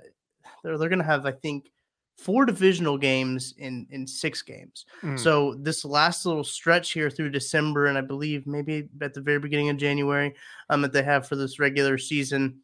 they're 0.63 0.77
they're 0.77 0.89
going 0.89 0.99
to 0.99 1.05
have, 1.05 1.25
I 1.25 1.31
think, 1.31 1.71
four 2.17 2.45
divisional 2.45 2.97
games 2.97 3.55
in 3.57 3.87
in 3.89 4.05
six 4.05 4.41
games. 4.41 4.85
Mm. 5.01 5.19
So 5.19 5.55
this 5.55 5.83
last 5.83 6.25
little 6.25 6.43
stretch 6.43 6.91
here 6.91 7.09
through 7.09 7.31
December, 7.31 7.87
and 7.87 7.97
I 7.97 8.01
believe 8.01 8.45
maybe 8.45 8.87
at 9.01 9.13
the 9.13 9.21
very 9.21 9.39
beginning 9.39 9.69
of 9.69 9.77
January, 9.77 10.33
um, 10.69 10.81
that 10.83 10.93
they 10.93 11.03
have 11.03 11.27
for 11.27 11.35
this 11.35 11.59
regular 11.59 11.97
season, 11.97 12.59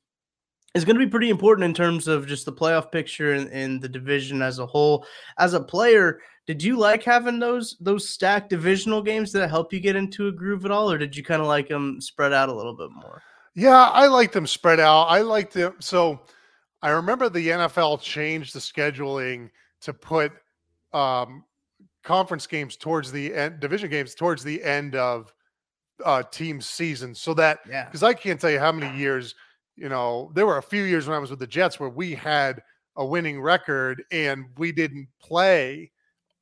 is 0.76 0.86
going 0.86 0.96
to 0.98 1.06
be 1.06 1.10
pretty 1.10 1.30
important 1.30 1.66
in 1.66 1.74
terms 1.74 2.08
of 2.08 2.28
just 2.28 2.46
the 2.46 2.54
playoff 2.54 2.92
picture 2.92 3.34
and, 3.34 3.50
and 3.52 3.82
the 3.82 3.90
division 3.90 4.42
as 4.42 4.60
a 4.60 4.66
whole. 4.66 5.06
As 5.38 5.54
a 5.54 5.62
player, 5.62 6.20
did 6.46 6.64
you 6.64 6.78
like 6.78 7.04
having 7.04 7.40
those 7.40 7.76
those 7.80 8.10
stacked 8.10 8.50
divisional 8.50 9.02
games 9.02 9.32
that 9.34 9.50
help 9.50 9.74
you 9.74 9.80
get 9.80 9.96
into 9.96 10.28
a 10.28 10.32
groove 10.32 10.66
at 10.66 10.72
all, 10.72 10.92
or 10.92 10.98
did 10.98 11.16
you 11.16 11.24
kind 11.24 11.42
of 11.42 11.48
like 11.48 11.68
them 11.68 12.00
spread 12.00 12.34
out 12.34 12.50
a 12.50 12.54
little 12.54 12.76
bit 12.76 12.90
more? 12.92 13.22
Yeah, 13.54 13.90
I 13.90 14.08
like 14.08 14.32
them 14.32 14.48
spread 14.48 14.80
out. 14.80 15.06
I 15.06 15.22
like 15.22 15.52
them. 15.52 15.76
So 15.80 16.22
I 16.82 16.92
remember 16.92 17.28
the 17.28 17.48
NFL 17.48 18.02
changed 18.02 18.54
the 18.54 18.60
scheduling 18.60 19.50
to 19.82 19.94
put 19.94 20.32
um, 20.94 21.44
conference 22.04 22.48
games 22.48 22.78
towards 22.78 23.12
the 23.12 23.34
end, 23.34 23.60
division 23.60 23.90
games 23.90 24.16
towards 24.16 24.44
the 24.44 24.64
end 24.64 24.96
of 24.96 25.34
uh, 26.06 26.24
team 26.24 26.62
season, 26.62 27.14
so 27.14 27.34
that 27.34 27.60
Yeah, 27.70 27.86
because 27.86 28.04
I 28.04 28.14
can't 28.14 28.40
tell 28.40 28.52
you 28.52 28.60
how 28.60 28.72
many 28.72 28.98
years, 28.98 29.36
you 29.78 29.90
know, 29.90 30.32
there 30.34 30.46
were 30.46 30.58
a 30.58 30.64
few 30.64 30.84
years 30.84 31.08
when 31.08 31.16
I 31.16 31.20
was 31.20 31.30
with 31.30 31.40
the 31.40 31.48
Jets 31.48 31.80
where 31.80 31.90
we 31.90 32.14
had 32.14 32.62
a 32.96 33.06
winning 33.06 33.40
record 33.40 34.04
and 34.12 34.46
we 34.58 34.72
didn't 34.72 35.08
play 35.22 35.92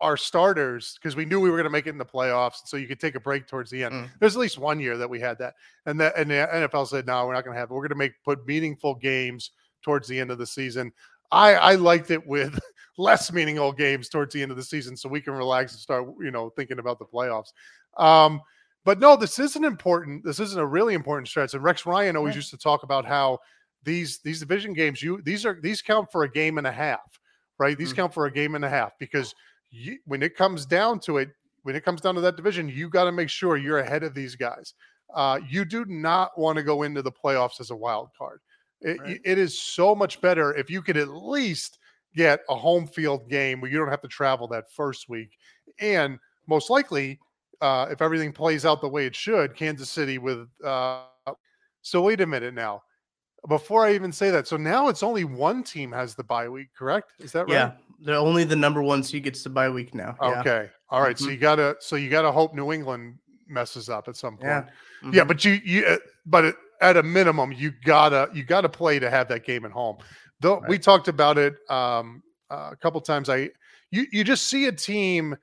our 0.01 0.17
starters 0.17 0.97
because 1.01 1.15
we 1.15 1.25
knew 1.25 1.39
we 1.39 1.49
were 1.49 1.57
going 1.57 1.65
to 1.65 1.69
make 1.69 1.87
it 1.87 1.91
in 1.91 1.97
the 1.97 2.05
playoffs. 2.05 2.59
So 2.65 2.77
you 2.77 2.87
could 2.87 2.99
take 2.99 3.15
a 3.15 3.19
break 3.19 3.47
towards 3.47 3.69
the 3.69 3.83
end. 3.83 3.93
Mm. 3.93 4.09
There's 4.19 4.35
at 4.35 4.39
least 4.39 4.57
one 4.57 4.79
year 4.79 4.97
that 4.97 5.09
we 5.09 5.19
had 5.19 5.37
that. 5.39 5.55
And 5.85 5.99
that 5.99 6.17
and 6.17 6.29
the 6.29 6.47
NFL 6.51 6.87
said, 6.87 7.05
no, 7.05 7.25
we're 7.25 7.33
not 7.33 7.43
going 7.43 7.55
to 7.55 7.59
have 7.59 7.69
it. 7.69 7.73
We're 7.73 7.81
going 7.81 7.89
to 7.89 7.95
make 7.95 8.13
put 8.23 8.45
meaningful 8.47 8.95
games 8.95 9.51
towards 9.81 10.07
the 10.07 10.19
end 10.19 10.31
of 10.31 10.37
the 10.37 10.47
season. 10.47 10.91
I, 11.31 11.55
I 11.55 11.75
liked 11.75 12.11
it 12.11 12.25
with 12.25 12.59
less 12.97 13.31
meaningful 13.31 13.73
games 13.73 14.09
towards 14.09 14.33
the 14.33 14.41
end 14.41 14.51
of 14.51 14.57
the 14.57 14.63
season 14.63 14.95
so 14.95 15.09
we 15.09 15.21
can 15.21 15.33
relax 15.33 15.73
and 15.73 15.81
start, 15.81 16.07
you 16.21 16.31
know, 16.31 16.49
thinking 16.51 16.79
about 16.79 16.99
the 16.99 17.05
playoffs. 17.05 17.51
Um, 17.97 18.41
but 18.85 18.99
no, 18.99 19.15
this 19.15 19.39
isn't 19.39 19.65
important. 19.65 20.23
This 20.23 20.39
isn't 20.39 20.59
a 20.59 20.65
really 20.65 20.93
important 20.93 21.27
stretch. 21.27 21.53
And 21.53 21.63
Rex 21.63 21.85
Ryan 21.85 22.15
always 22.15 22.35
Yeah. 22.35 22.39
used 22.39 22.51
to 22.51 22.57
talk 22.57 22.83
about 22.83 23.05
how 23.05 23.39
these 23.83 24.19
these 24.19 24.39
division 24.39 24.73
games, 24.73 25.01
you 25.01 25.21
these 25.23 25.45
are 25.45 25.59
these 25.61 25.81
count 25.81 26.11
for 26.11 26.23
a 26.23 26.31
game 26.31 26.57
and 26.57 26.65
a 26.67 26.71
half, 26.71 27.19
right? 27.57 27.77
These 27.77 27.91
Mm. 27.93 27.97
count 27.97 28.13
for 28.13 28.25
a 28.25 28.31
game 28.31 28.55
and 28.55 28.63
a 28.63 28.69
half 28.69 28.97
because 28.99 29.35
you, 29.71 29.99
when 30.05 30.23
it 30.23 30.35
comes 30.35 30.65
down 30.65 30.99
to 31.01 31.17
it, 31.17 31.29
when 31.63 31.75
it 31.75 31.83
comes 31.83 31.99
down 31.99 32.15
to 32.15 32.21
that 32.21 32.35
division, 32.37 32.69
you 32.69 32.89
got 32.89 33.03
to 33.05 33.11
make 33.11 33.29
sure 33.29 33.57
you're 33.57 33.79
ahead 33.79 34.03
of 34.03 34.13
these 34.13 34.35
guys. 34.35 34.73
Uh, 35.13 35.39
you 35.49 35.65
do 35.65 35.83
not 35.85 36.37
want 36.37 36.55
to 36.57 36.63
go 36.63 36.83
into 36.83 37.01
the 37.01 37.11
playoffs 37.11 37.59
as 37.59 37.71
a 37.71 37.75
wild 37.75 38.09
card. 38.17 38.39
It, 38.81 38.99
Right. 38.99 39.21
it 39.23 39.37
is 39.37 39.59
so 39.59 39.95
much 39.95 40.21
better 40.21 40.53
if 40.55 40.69
you 40.69 40.81
could 40.81 40.97
at 40.97 41.09
least 41.09 41.79
get 42.15 42.41
a 42.49 42.55
home 42.55 42.87
field 42.87 43.29
game 43.29 43.61
where 43.61 43.69
you 43.69 43.77
don't 43.77 43.89
have 43.89 44.01
to 44.01 44.07
travel 44.07 44.47
that 44.49 44.71
first 44.71 45.09
week. 45.09 45.37
And 45.79 46.19
most 46.47 46.69
likely, 46.69 47.19
uh, 47.61 47.87
if 47.89 48.01
everything 48.01 48.31
plays 48.31 48.65
out 48.65 48.81
the 48.81 48.89
way 48.89 49.05
it 49.05 49.15
should, 49.15 49.55
Kansas 49.55 49.89
City 49.89 50.17
with. 50.17 50.47
Uh, 50.63 51.03
so 51.81 52.01
wait 52.01 52.21
a 52.21 52.25
minute 52.25 52.53
now. 52.53 52.81
Before 53.47 53.85
I 53.85 53.93
even 53.93 54.11
say 54.11 54.31
that, 54.31 54.47
so 54.47 54.57
now 54.57 54.87
it's 54.87 55.03
only 55.03 55.23
one 55.23 55.61
team 55.63 55.91
has 55.91 56.15
the 56.15 56.23
bye 56.23 56.49
week, 56.49 56.69
correct? 56.75 57.11
Is 57.19 57.31
that 57.33 57.45
right? 57.47 57.53
yeah. 57.53 57.71
They're 57.99 58.15
only 58.15 58.43
the 58.43 58.55
number 58.55 58.81
one 58.81 59.03
seed 59.03 59.23
gets 59.23 59.43
the 59.43 59.49
bye 59.51 59.69
week 59.69 59.93
now. 59.93 60.15
Yeah. 60.21 60.39
Okay. 60.39 60.69
All 60.89 61.01
right. 61.01 61.17
So 61.17 61.25
Mhm. 61.25 61.31
you 61.33 61.37
gotta 61.37 61.75
so 61.79 61.95
you 61.95 62.09
gotta 62.09 62.31
hope 62.31 62.55
New 62.55 62.73
England 62.73 63.19
messes 63.47 63.87
up 63.87 64.07
at 64.07 64.15
some 64.15 64.35
point. 64.37 64.65
Yeah. 65.03 65.11
Yeah, 65.11 65.23
Mhm. 65.23 65.27
but 65.27 65.45
you 65.45 65.51
you 65.63 65.85
uh, 65.85 65.97
but 66.25 66.45
it, 66.45 66.55
at 66.81 66.97
a 66.97 67.03
minimum 67.03 67.51
you 67.51 67.71
gotta 67.85 68.29
you 68.33 68.43
gotta 68.43 68.67
play 68.67 68.97
to 68.99 69.09
have 69.11 69.27
that 69.27 69.45
game 69.45 69.63
at 69.63 69.71
home. 69.71 69.97
Though 70.39 70.63
we 70.67 70.79
talked 70.79 71.07
about 71.07 71.37
it 71.37 71.55
um, 71.69 72.23
uh, 72.49 72.69
a 72.71 72.75
couple 72.75 72.99
times. 73.01 73.29
I 73.29 73.51
you 73.91 74.07
you 74.11 74.23
just 74.23 74.47
see 74.47 74.65
a 74.65 74.71
team 74.71 75.37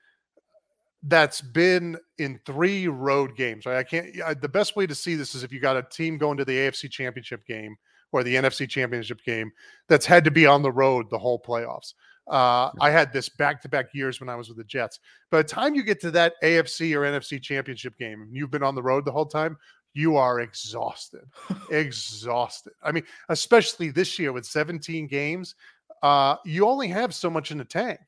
that's 1.05 1.41
been 1.41 1.99
in 2.19 2.39
three 2.47 2.89
road 2.89 3.37
games. 3.37 3.67
Right. 3.67 3.79
I 3.79 3.83
can't. 3.83 4.15
yeah, 4.15 4.35
The 4.35 4.49
best 4.49 4.77
way 4.77 4.87
to 4.87 4.95
see 4.95 5.15
this 5.15 5.35
is 5.35 5.43
if 5.43 5.53
you 5.53 5.61
got 5.61 5.77
a 5.77 5.83
team 5.83 6.19
going 6.19 6.37
to 6.39 6.45
the 6.45 6.57
AFC 6.57 6.91
Championship 6.91 7.47
game 7.47 7.77
or 8.13 8.23
the 8.23 8.35
NFC 8.35 8.69
Championship 8.69 9.23
game 9.25 9.51
that's 9.89 10.07
had 10.07 10.25
to 10.25 10.31
be 10.31 10.47
on 10.47 10.63
the 10.63 10.71
road 10.71 11.11
the 11.11 11.19
whole 11.19 11.41
playoffs. 11.41 11.95
Uh, 12.31 12.71
I 12.81 12.91
had 12.91 13.13
this 13.13 13.29
back 13.29 13.61
to 13.63 13.69
back 13.69 13.87
years 13.95 14.21
when 14.21 14.29
I 14.29 14.37
was 14.37 14.49
with 14.49 14.59
the 14.59 14.65
Jets. 14.65 15.01
By 15.31 15.39
the 15.39 15.49
time 15.49 15.75
you 15.75 15.83
get 15.83 16.01
to 16.03 16.11
that 16.13 16.35
AFC 16.43 16.95
or 16.95 17.01
NFC 17.01 17.43
championship 17.43 17.99
game, 17.99 18.23
and 18.23 18.35
you've 18.35 18.51
been 18.51 18.63
on 18.63 18.77
the 18.77 18.83
road 18.83 19.05
the 19.05 19.13
whole 19.13 19.27
time, 19.27 19.57
you 19.95 20.17
are 20.17 20.41
exhausted. 20.41 21.23
exhausted. 21.71 22.75
I 22.83 22.93
mean, 22.93 23.05
especially 23.29 23.91
this 23.91 24.19
year 24.19 24.33
with 24.33 24.47
17 24.47 25.09
games, 25.09 25.57
uh, 26.03 26.37
you 26.45 26.67
only 26.67 26.89
have 26.89 27.13
so 27.13 27.29
much 27.29 27.51
in 27.51 27.59
the 27.59 27.65
tank. 27.65 28.01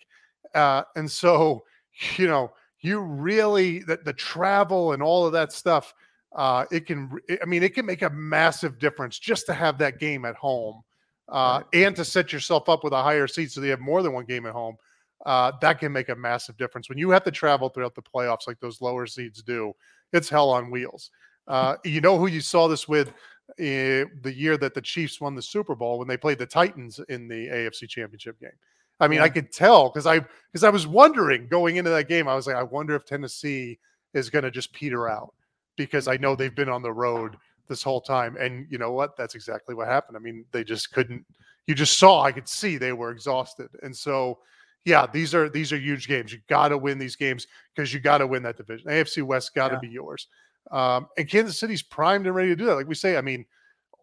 Uh, 0.54 0.83
and 0.94 1.11
so, 1.11 1.64
you 2.16 2.28
know, 2.28 2.52
you 2.85 3.01
really, 3.01 3.81
the, 3.81 3.99
the 4.05 4.12
travel 4.12 4.92
and 4.92 5.03
all 5.03 5.27
of 5.27 5.33
that 5.33 5.53
stuff, 5.53 5.94
uh, 6.35 6.64
it 6.70 6.87
can, 6.87 7.11
I 7.42 7.47
mean, 7.47 7.62
it 7.62 7.75
can 7.75 7.87
make 7.87 8.03
a 8.03 8.11
massive 8.11 8.79
difference 8.79 9.18
just 9.18 9.47
to 9.47 9.55
have 9.55 9.79
that 9.79 9.99
game 9.99 10.25
at 10.25 10.35
home 10.37 10.83
uh, 11.29 11.62
and 11.73 11.94
to 11.97 12.05
set 12.05 12.33
yourself 12.33 12.68
up 12.68 12.85
with 12.85 12.92
a 12.92 13.03
higher 13.03 13.27
seat 13.27 13.53
so 13.53 13.61
they 13.61 13.68
have 13.68 13.81
more 13.81 14.03
than 14.03 14.12
one 14.12 14.25
game 14.25 14.47
at 14.47 14.53
home. 14.53 14.77
Uh, 15.25 15.53
that 15.61 15.79
can 15.79 15.92
make 15.92 16.11
a 16.11 16.14
massive 16.14 16.57
difference 16.57 16.88
when 16.88 16.99
you 16.99 17.11
have 17.11 17.25
to 17.25 17.31
travel 17.31 17.68
throughout 17.68 17.94
the 17.94 18.03
playoffs 18.03 18.47
like 18.47 18.61
those 18.61 18.81
lower 18.81 19.07
seeds 19.07 19.42
do. 19.42 19.73
It's 20.12 20.29
hell 20.29 20.51
on 20.51 20.70
wheels. 20.70 21.11
Uh, 21.49 21.77
you 21.85 22.01
know 22.01 22.18
who 22.18 22.27
you 22.27 22.40
saw 22.40 22.68
this 22.68 22.87
with 22.87 23.09
uh, 23.09 23.12
the 23.59 24.33
year 24.35 24.57
that 24.59 24.75
the 24.75 24.83
Chiefs 24.83 25.20
won 25.20 25.35
the 25.35 25.42
Super 25.42 25.75
Bowl 25.75 25.99
when 25.99 26.09
they 26.09 26.16
played 26.16 26.38
the 26.38 26.47
Titans 26.47 27.01
in 27.09 27.29
the 27.29 27.49
AFC 27.49 27.88
Championship 27.88 28.38
game. 28.40 28.51
I 29.00 29.09
mean, 29.09 29.20
I 29.20 29.28
could 29.28 29.52
tell 29.52 29.88
because 29.90 30.07
I 30.07 30.20
because 30.52 30.64
I 30.64 30.70
was 30.70 30.87
wondering 30.87 31.48
going 31.48 31.76
into 31.76 31.90
that 31.90 32.09
game. 32.09 32.28
I 32.28 32.35
was 32.35 32.46
like, 32.46 32.57
I 32.57 32.62
wonder 32.62 32.94
if 32.94 33.04
Tennessee 33.04 33.78
is 34.12 34.30
going 34.30 34.44
to 34.44 34.50
just 34.50 34.72
peter 34.72 35.09
out 35.09 35.35
because 35.76 36.07
I 36.07 36.16
know 36.16 36.37
they've 36.37 36.54
been 36.54 36.68
on 36.68 36.83
the 36.83 36.92
road 36.92 37.37
this 37.68 37.83
whole 37.83 38.00
time. 38.00 38.37
And 38.37 38.66
you 38.70 38.78
know 38.78 38.92
what? 38.92 39.16
That's 39.16 39.35
exactly 39.35 39.74
what 39.74 39.88
happened. 39.88 40.16
I 40.16 40.20
mean, 40.20 40.44
they 40.52 40.62
just 40.64 40.92
couldn't. 40.92 41.24
You 41.66 41.74
just 41.74 41.98
saw. 41.98 42.22
I 42.22 42.30
could 42.33 42.48
see 42.48 42.76
they 42.76 42.92
were 42.92 43.11
exhausted, 43.11 43.68
and 43.83 43.96
so 43.96 44.38
yeah, 44.85 45.07
these 45.11 45.35
are 45.35 45.48
these 45.48 45.72
are 45.72 45.78
huge 45.78 46.07
games. 46.07 46.33
You 46.33 46.38
got 46.48 46.68
to 46.68 46.78
win 46.78 46.98
these 46.98 47.16
games 47.16 47.46
because 47.74 47.92
you 47.92 48.00
got 48.00 48.18
to 48.18 48.26
win 48.26 48.42
that 48.42 48.57
division. 48.57 48.88
AFC 48.88 49.22
West 49.22 49.54
got 49.54 49.68
to 49.68 49.74
Yeah. 49.74 49.80
be 49.80 49.88
yours. 49.88 50.28
Um, 50.70 51.09
and 51.18 51.28
Kansas 51.28 51.59
City's 51.59 51.83
primed 51.83 52.26
and 52.26 52.35
ready 52.35 52.50
to 52.50 52.57
do 52.57 52.66
that. 52.66 52.74
Like 52.74 52.88
we 52.88 52.94
say, 52.94 53.16
I 53.16 53.20
mean, 53.20 53.44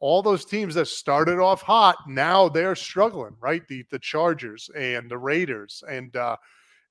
all 0.01 0.21
those 0.23 0.43
teams 0.43 0.75
that 0.75 0.87
started 0.87 1.39
off 1.39 1.61
hot 1.61 1.95
now 2.07 2.49
they're 2.49 2.75
struggling, 2.75 3.35
right? 3.39 3.65
The 3.67 3.85
the 3.91 3.99
Chargers 3.99 4.69
and 4.75 5.09
the 5.09 5.17
Raiders 5.17 5.83
and 5.87 6.13
uh, 6.15 6.35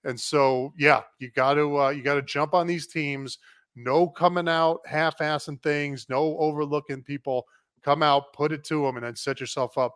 and 0.05 0.19
so 0.19 0.73
yeah, 0.79 1.03
you 1.19 1.31
got 1.33 1.55
to 1.55 1.79
uh, 1.79 1.89
you 1.91 2.03
got 2.03 2.15
to 2.15 2.23
jump 2.23 2.55
on 2.55 2.67
these 2.67 2.87
teams. 2.87 3.39
No 3.77 4.09
coming 4.09 4.49
out 4.49 4.81
half-assing 4.87 5.63
things. 5.63 6.07
No 6.09 6.39
overlooking 6.39 7.03
people. 7.03 7.45
Come 7.83 8.03
out, 8.03 8.33
put 8.33 8.53
it 8.53 8.65
to 8.65 8.83
them, 8.83 8.97
and 8.97 9.07
then 9.07 9.17
set 9.17 9.41
yourself 9.41 9.79
up, 9.79 9.95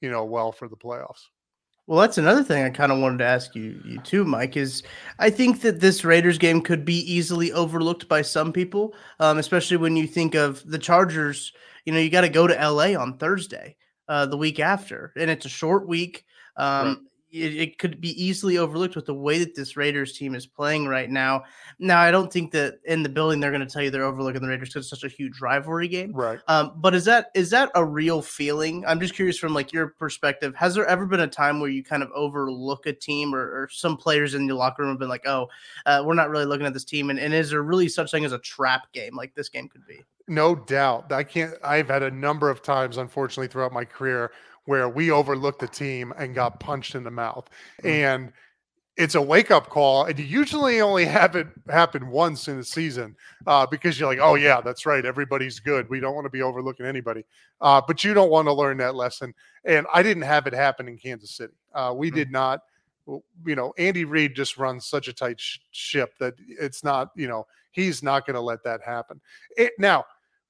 you 0.00 0.10
know, 0.10 0.24
well 0.24 0.52
for 0.52 0.68
the 0.68 0.76
playoffs. 0.76 1.28
Well, 1.86 2.00
that's 2.00 2.16
another 2.16 2.42
thing 2.42 2.64
I 2.64 2.70
kind 2.70 2.92
of 2.92 2.98
wanted 2.98 3.18
to 3.18 3.26
ask 3.26 3.54
you, 3.54 3.78
you 3.84 4.00
too, 4.00 4.24
Mike. 4.24 4.56
Is 4.56 4.82
I 5.18 5.28
think 5.28 5.60
that 5.60 5.80
this 5.80 6.04
Raiders 6.04 6.38
game 6.38 6.62
could 6.62 6.84
be 6.84 7.00
easily 7.12 7.52
overlooked 7.52 8.08
by 8.08 8.22
some 8.22 8.52
people, 8.52 8.94
um, 9.20 9.38
especially 9.38 9.76
when 9.76 9.94
you 9.94 10.06
think 10.06 10.34
of 10.34 10.62
the 10.64 10.78
Chargers. 10.78 11.52
You 11.84 11.92
know, 11.92 11.98
you 11.98 12.08
got 12.08 12.22
to 12.22 12.30
go 12.30 12.46
to 12.46 12.54
LA 12.54 12.98
on 12.98 13.18
Thursday, 13.18 13.76
uh, 14.08 14.24
the 14.24 14.36
week 14.38 14.60
after, 14.60 15.12
and 15.16 15.30
it's 15.30 15.44
a 15.44 15.50
short 15.50 15.86
week. 15.86 16.24
Um, 16.56 17.06
it, 17.34 17.56
it, 17.56 17.78
could 17.78 18.00
be 18.00 18.10
easily 18.22 18.58
overlooked 18.58 18.94
with 18.94 19.06
the 19.06 19.14
way 19.14 19.38
that 19.40 19.54
this 19.54 19.76
Raiders 19.76 20.16
team 20.16 20.34
is 20.34 20.46
playing 20.46 20.86
right 20.86 21.10
now. 21.10 21.42
Now, 21.80 22.00
I 22.00 22.10
don't 22.10 22.32
think 22.32 22.52
that 22.52 22.78
in 22.84 23.02
the 23.02 23.08
building 23.08 23.40
they're 23.40 23.50
going 23.50 23.66
to 23.66 23.72
tell 23.72 23.82
you 23.82 23.90
they're 23.90 24.04
overlooking 24.04 24.40
the 24.40 24.48
Raiders 24.48 24.68
because 24.68 24.84
it's 24.84 25.00
such 25.00 25.10
a 25.10 25.14
huge 25.14 25.40
rivalry 25.40 25.88
game. 25.88 26.12
Right. 26.12 26.38
Um, 26.46 26.72
but 26.76 26.94
is 26.94 27.04
that 27.06 27.30
is 27.34 27.50
that 27.50 27.70
a 27.74 27.84
real 27.84 28.22
feeling? 28.22 28.84
I'm 28.86 29.00
just 29.00 29.14
curious 29.14 29.36
from 29.36 29.52
like 29.52 29.72
your 29.72 29.88
perspective. 29.88 30.54
Has 30.54 30.74
there 30.74 30.86
ever 30.86 31.06
been 31.06 31.20
a 31.20 31.26
time 31.26 31.58
where 31.60 31.70
you 31.70 31.82
kind 31.82 32.02
of 32.02 32.10
overlook 32.14 32.86
a 32.86 32.92
team, 32.92 33.34
or, 33.34 33.40
or 33.40 33.68
some 33.70 33.96
players 33.96 34.34
in 34.34 34.46
your 34.46 34.56
locker 34.56 34.82
room 34.82 34.92
have 34.92 35.00
been 35.00 35.08
like, 35.08 35.26
"Oh, 35.26 35.48
uh, 35.86 36.02
we're 36.06 36.14
not 36.14 36.30
really 36.30 36.46
looking 36.46 36.66
at 36.66 36.72
this 36.72 36.84
team," 36.84 37.10
and, 37.10 37.18
and 37.18 37.34
is 37.34 37.50
there 37.50 37.62
really 37.62 37.88
such 37.88 38.10
thing 38.10 38.24
as 38.24 38.32
a 38.32 38.38
trap 38.38 38.92
game 38.92 39.16
like 39.16 39.34
this 39.34 39.48
game 39.48 39.68
could 39.68 39.86
be? 39.86 40.02
No 40.26 40.54
doubt. 40.54 41.12
I 41.12 41.24
can't. 41.24 41.54
I've 41.62 41.88
had 41.88 42.02
a 42.02 42.10
number 42.10 42.48
of 42.48 42.62
times, 42.62 42.96
unfortunately, 42.96 43.48
throughout 43.48 43.72
my 43.72 43.84
career 43.84 44.30
where 44.66 44.88
we 44.88 45.10
overlooked 45.10 45.60
the 45.60 45.68
team 45.68 46.12
and 46.16 46.34
got 46.34 46.60
punched 46.60 46.94
in 46.94 47.04
the 47.04 47.10
mouth. 47.10 47.48
Mm-hmm. 47.82 47.88
And 47.88 48.32
it's 48.96 49.16
a 49.16 49.22
wake 49.22 49.50
up 49.50 49.68
call. 49.68 50.04
And 50.04 50.18
you 50.18 50.24
usually 50.24 50.80
only 50.80 51.04
have 51.04 51.34
it 51.34 51.48
happen 51.68 52.08
once 52.08 52.46
in 52.48 52.56
the 52.56 52.64
season 52.64 53.16
uh, 53.46 53.66
because 53.66 53.98
you're 53.98 54.08
like, 54.08 54.20
oh, 54.20 54.36
yeah, 54.36 54.60
that's 54.60 54.86
right. 54.86 55.04
Everybody's 55.04 55.58
good. 55.58 55.88
We 55.90 56.00
don't 56.00 56.14
want 56.14 56.26
to 56.26 56.30
be 56.30 56.42
overlooking 56.42 56.86
anybody. 56.86 57.24
Uh, 57.60 57.82
but 57.86 58.04
you 58.04 58.14
don't 58.14 58.30
want 58.30 58.46
to 58.46 58.52
learn 58.52 58.76
that 58.78 58.94
lesson. 58.94 59.34
And 59.64 59.86
I 59.92 60.02
didn't 60.02 60.22
have 60.22 60.46
it 60.46 60.52
happen 60.52 60.88
in 60.88 60.96
Kansas 60.96 61.32
City. 61.32 61.54
Uh, 61.74 61.92
we 61.96 62.08
mm-hmm. 62.08 62.16
did 62.16 62.30
not. 62.30 62.60
You 63.44 63.54
know, 63.54 63.74
Andy 63.76 64.06
Reid 64.06 64.34
just 64.34 64.56
runs 64.56 64.86
such 64.86 65.08
a 65.08 65.12
tight 65.12 65.38
sh- 65.38 65.58
ship 65.72 66.14
that 66.20 66.34
it's 66.48 66.82
not, 66.82 67.10
you 67.14 67.28
know, 67.28 67.46
he's 67.72 68.02
not 68.02 68.26
going 68.26 68.34
to 68.34 68.40
let 68.40 68.64
that 68.64 68.80
happen. 68.80 69.20
It, 69.58 69.72
now, 69.78 70.06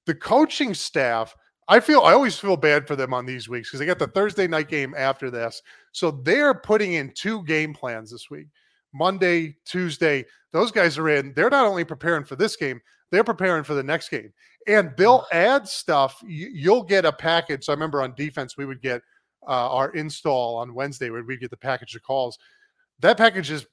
the 0.06 0.14
coaching 0.14 0.72
staff 0.72 1.34
I 1.68 1.80
feel 1.80 2.00
I 2.00 2.12
always 2.12 2.38
feel 2.38 2.56
bad 2.56 2.86
for 2.86 2.96
them 2.96 3.14
on 3.14 3.24
these 3.24 3.48
weeks 3.48 3.68
because 3.68 3.80
they 3.80 3.86
got 3.86 3.98
the 3.98 4.06
Thursday 4.08 4.46
night 4.46 4.68
game 4.68 4.94
after 4.96 5.30
this. 5.30 5.62
So 5.92 6.10
they're 6.10 6.54
putting 6.54 6.94
in 6.94 7.12
two 7.14 7.42
game 7.44 7.72
plans 7.72 8.10
this 8.10 8.28
week. 8.30 8.48
Monday, 8.92 9.56
Tuesday, 9.64 10.24
those 10.52 10.70
guys 10.70 10.98
are 10.98 11.08
in. 11.08 11.32
They're 11.34 11.50
not 11.50 11.66
only 11.66 11.84
preparing 11.84 12.24
for 12.24 12.36
this 12.36 12.54
game, 12.54 12.80
they're 13.10 13.24
preparing 13.24 13.64
for 13.64 13.74
the 13.74 13.82
next 13.82 14.08
game. 14.08 14.32
And 14.66 14.92
they'll 14.96 15.26
add 15.32 15.66
stuff. 15.66 16.22
You'll 16.26 16.84
get 16.84 17.04
a 17.04 17.12
package. 17.12 17.64
So 17.64 17.72
I 17.72 17.74
remember 17.74 18.02
on 18.02 18.14
defense, 18.14 18.56
we 18.56 18.66
would 18.66 18.80
get 18.80 19.02
uh, 19.46 19.70
our 19.70 19.90
install 19.90 20.56
on 20.56 20.74
Wednesday 20.74 21.10
where 21.10 21.22
we 21.22 21.36
get 21.36 21.50
the 21.50 21.56
package 21.56 21.94
of 21.94 22.02
calls. 22.02 22.38
That 23.00 23.18
package 23.18 23.50
is, 23.50 23.66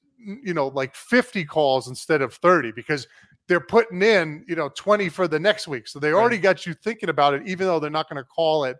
you 0.43 0.53
know, 0.53 0.67
like 0.67 0.95
50 0.95 1.45
calls 1.45 1.87
instead 1.87 2.21
of 2.21 2.33
30 2.35 2.71
because 2.71 3.07
they're 3.47 3.59
putting 3.59 4.01
in, 4.01 4.45
you 4.47 4.55
know, 4.55 4.69
20 4.75 5.09
for 5.09 5.27
the 5.27 5.39
next 5.39 5.67
week. 5.67 5.87
So 5.87 5.99
they 5.99 6.13
already 6.13 6.37
right. 6.37 6.43
got 6.43 6.65
you 6.65 6.73
thinking 6.73 7.09
about 7.09 7.33
it, 7.33 7.43
even 7.45 7.67
though 7.67 7.79
they're 7.79 7.89
not 7.89 8.09
going 8.09 8.21
to 8.21 8.27
call 8.27 8.65
it 8.65 8.77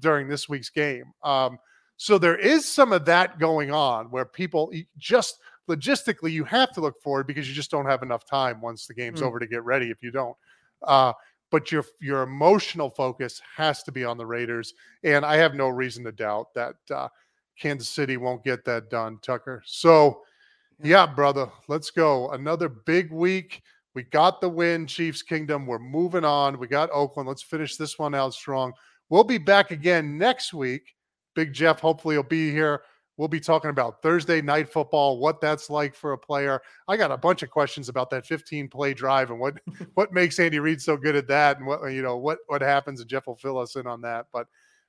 during 0.00 0.28
this 0.28 0.48
week's 0.48 0.70
game. 0.70 1.04
Um, 1.22 1.58
so 1.96 2.18
there 2.18 2.36
is 2.36 2.66
some 2.66 2.92
of 2.92 3.04
that 3.06 3.38
going 3.38 3.70
on 3.70 4.06
where 4.06 4.24
people 4.24 4.72
just 4.98 5.38
logistically 5.68 6.30
you 6.30 6.44
have 6.44 6.72
to 6.72 6.80
look 6.80 7.00
forward 7.02 7.26
because 7.26 7.48
you 7.48 7.54
just 7.54 7.70
don't 7.70 7.86
have 7.86 8.02
enough 8.02 8.24
time 8.24 8.60
once 8.60 8.86
the 8.86 8.94
game's 8.94 9.20
mm. 9.20 9.26
over 9.26 9.38
to 9.38 9.46
get 9.46 9.64
ready 9.64 9.90
if 9.90 10.02
you 10.02 10.10
don't. 10.10 10.36
Uh, 10.82 11.12
but 11.50 11.70
your 11.70 11.84
your 12.00 12.22
emotional 12.22 12.90
focus 12.90 13.40
has 13.56 13.82
to 13.84 13.92
be 13.92 14.04
on 14.04 14.18
the 14.18 14.26
Raiders, 14.26 14.74
and 15.04 15.24
I 15.24 15.36
have 15.36 15.54
no 15.54 15.68
reason 15.68 16.04
to 16.04 16.12
doubt 16.12 16.52
that 16.54 16.74
uh, 16.92 17.08
Kansas 17.58 17.88
City 17.88 18.16
won't 18.16 18.44
get 18.44 18.64
that 18.64 18.90
done, 18.90 19.18
Tucker. 19.22 19.62
So, 19.64 20.22
yeah, 20.82 21.06
brother, 21.06 21.50
let's 21.68 21.90
go. 21.90 22.30
Another 22.30 22.68
big 22.68 23.10
week. 23.10 23.62
We 23.94 24.02
got 24.02 24.40
the 24.40 24.48
win, 24.48 24.86
Chiefs 24.86 25.22
Kingdom. 25.22 25.66
We're 25.66 25.78
moving 25.78 26.24
on. 26.24 26.58
We 26.58 26.66
got 26.66 26.90
Oakland. 26.92 27.28
Let's 27.28 27.42
finish 27.42 27.76
this 27.76 27.98
one 27.98 28.14
out 28.14 28.34
strong. 28.34 28.72
We'll 29.08 29.24
be 29.24 29.38
back 29.38 29.70
again 29.70 30.18
next 30.18 30.52
week. 30.52 30.94
Big 31.34 31.52
Jeff, 31.52 31.80
hopefully, 31.80 32.16
will 32.16 32.24
be 32.24 32.50
here. 32.50 32.82
We'll 33.16 33.28
be 33.28 33.40
talking 33.40 33.70
about 33.70 34.02
Thursday 34.02 34.42
night 34.42 34.70
football, 34.70 35.18
what 35.18 35.40
that's 35.40 35.70
like 35.70 35.94
for 35.94 36.12
a 36.12 36.18
player. 36.18 36.60
I 36.86 36.98
got 36.98 37.10
a 37.10 37.16
bunch 37.16 37.42
of 37.42 37.50
questions 37.50 37.88
about 37.88 38.10
that 38.10 38.26
15 38.26 38.68
play 38.68 38.92
drive 38.92 39.30
and 39.30 39.40
what 39.40 39.54
what 39.94 40.12
makes 40.12 40.38
Andy 40.38 40.58
Reid 40.58 40.82
so 40.82 40.98
good 40.98 41.16
at 41.16 41.28
that, 41.28 41.56
and 41.58 41.66
what 41.66 41.82
you 41.86 42.02
know 42.02 42.18
what 42.18 42.38
what 42.48 42.60
happens. 42.60 43.00
And 43.00 43.08
Jeff 43.08 43.26
will 43.26 43.36
fill 43.36 43.58
us 43.58 43.76
in 43.76 43.86
on 43.86 44.02
that. 44.02 44.26
But 44.32 44.46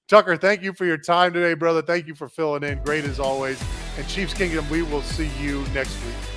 Tucker, 0.09 0.35
thank 0.35 0.63
you 0.63 0.73
for 0.73 0.85
your 0.85 0.97
time 0.97 1.31
today, 1.31 1.53
brother. 1.53 1.81
Thank 1.81 2.07
you 2.07 2.15
for 2.15 2.27
filling 2.27 2.63
in. 2.63 2.83
Great 2.83 3.05
as 3.05 3.19
always. 3.19 3.61
And 3.97 4.07
Chiefs 4.07 4.33
Kingdom, 4.33 4.69
we 4.69 4.83
will 4.83 5.01
see 5.01 5.29
you 5.41 5.65
next 5.73 5.97
week. 6.05 6.36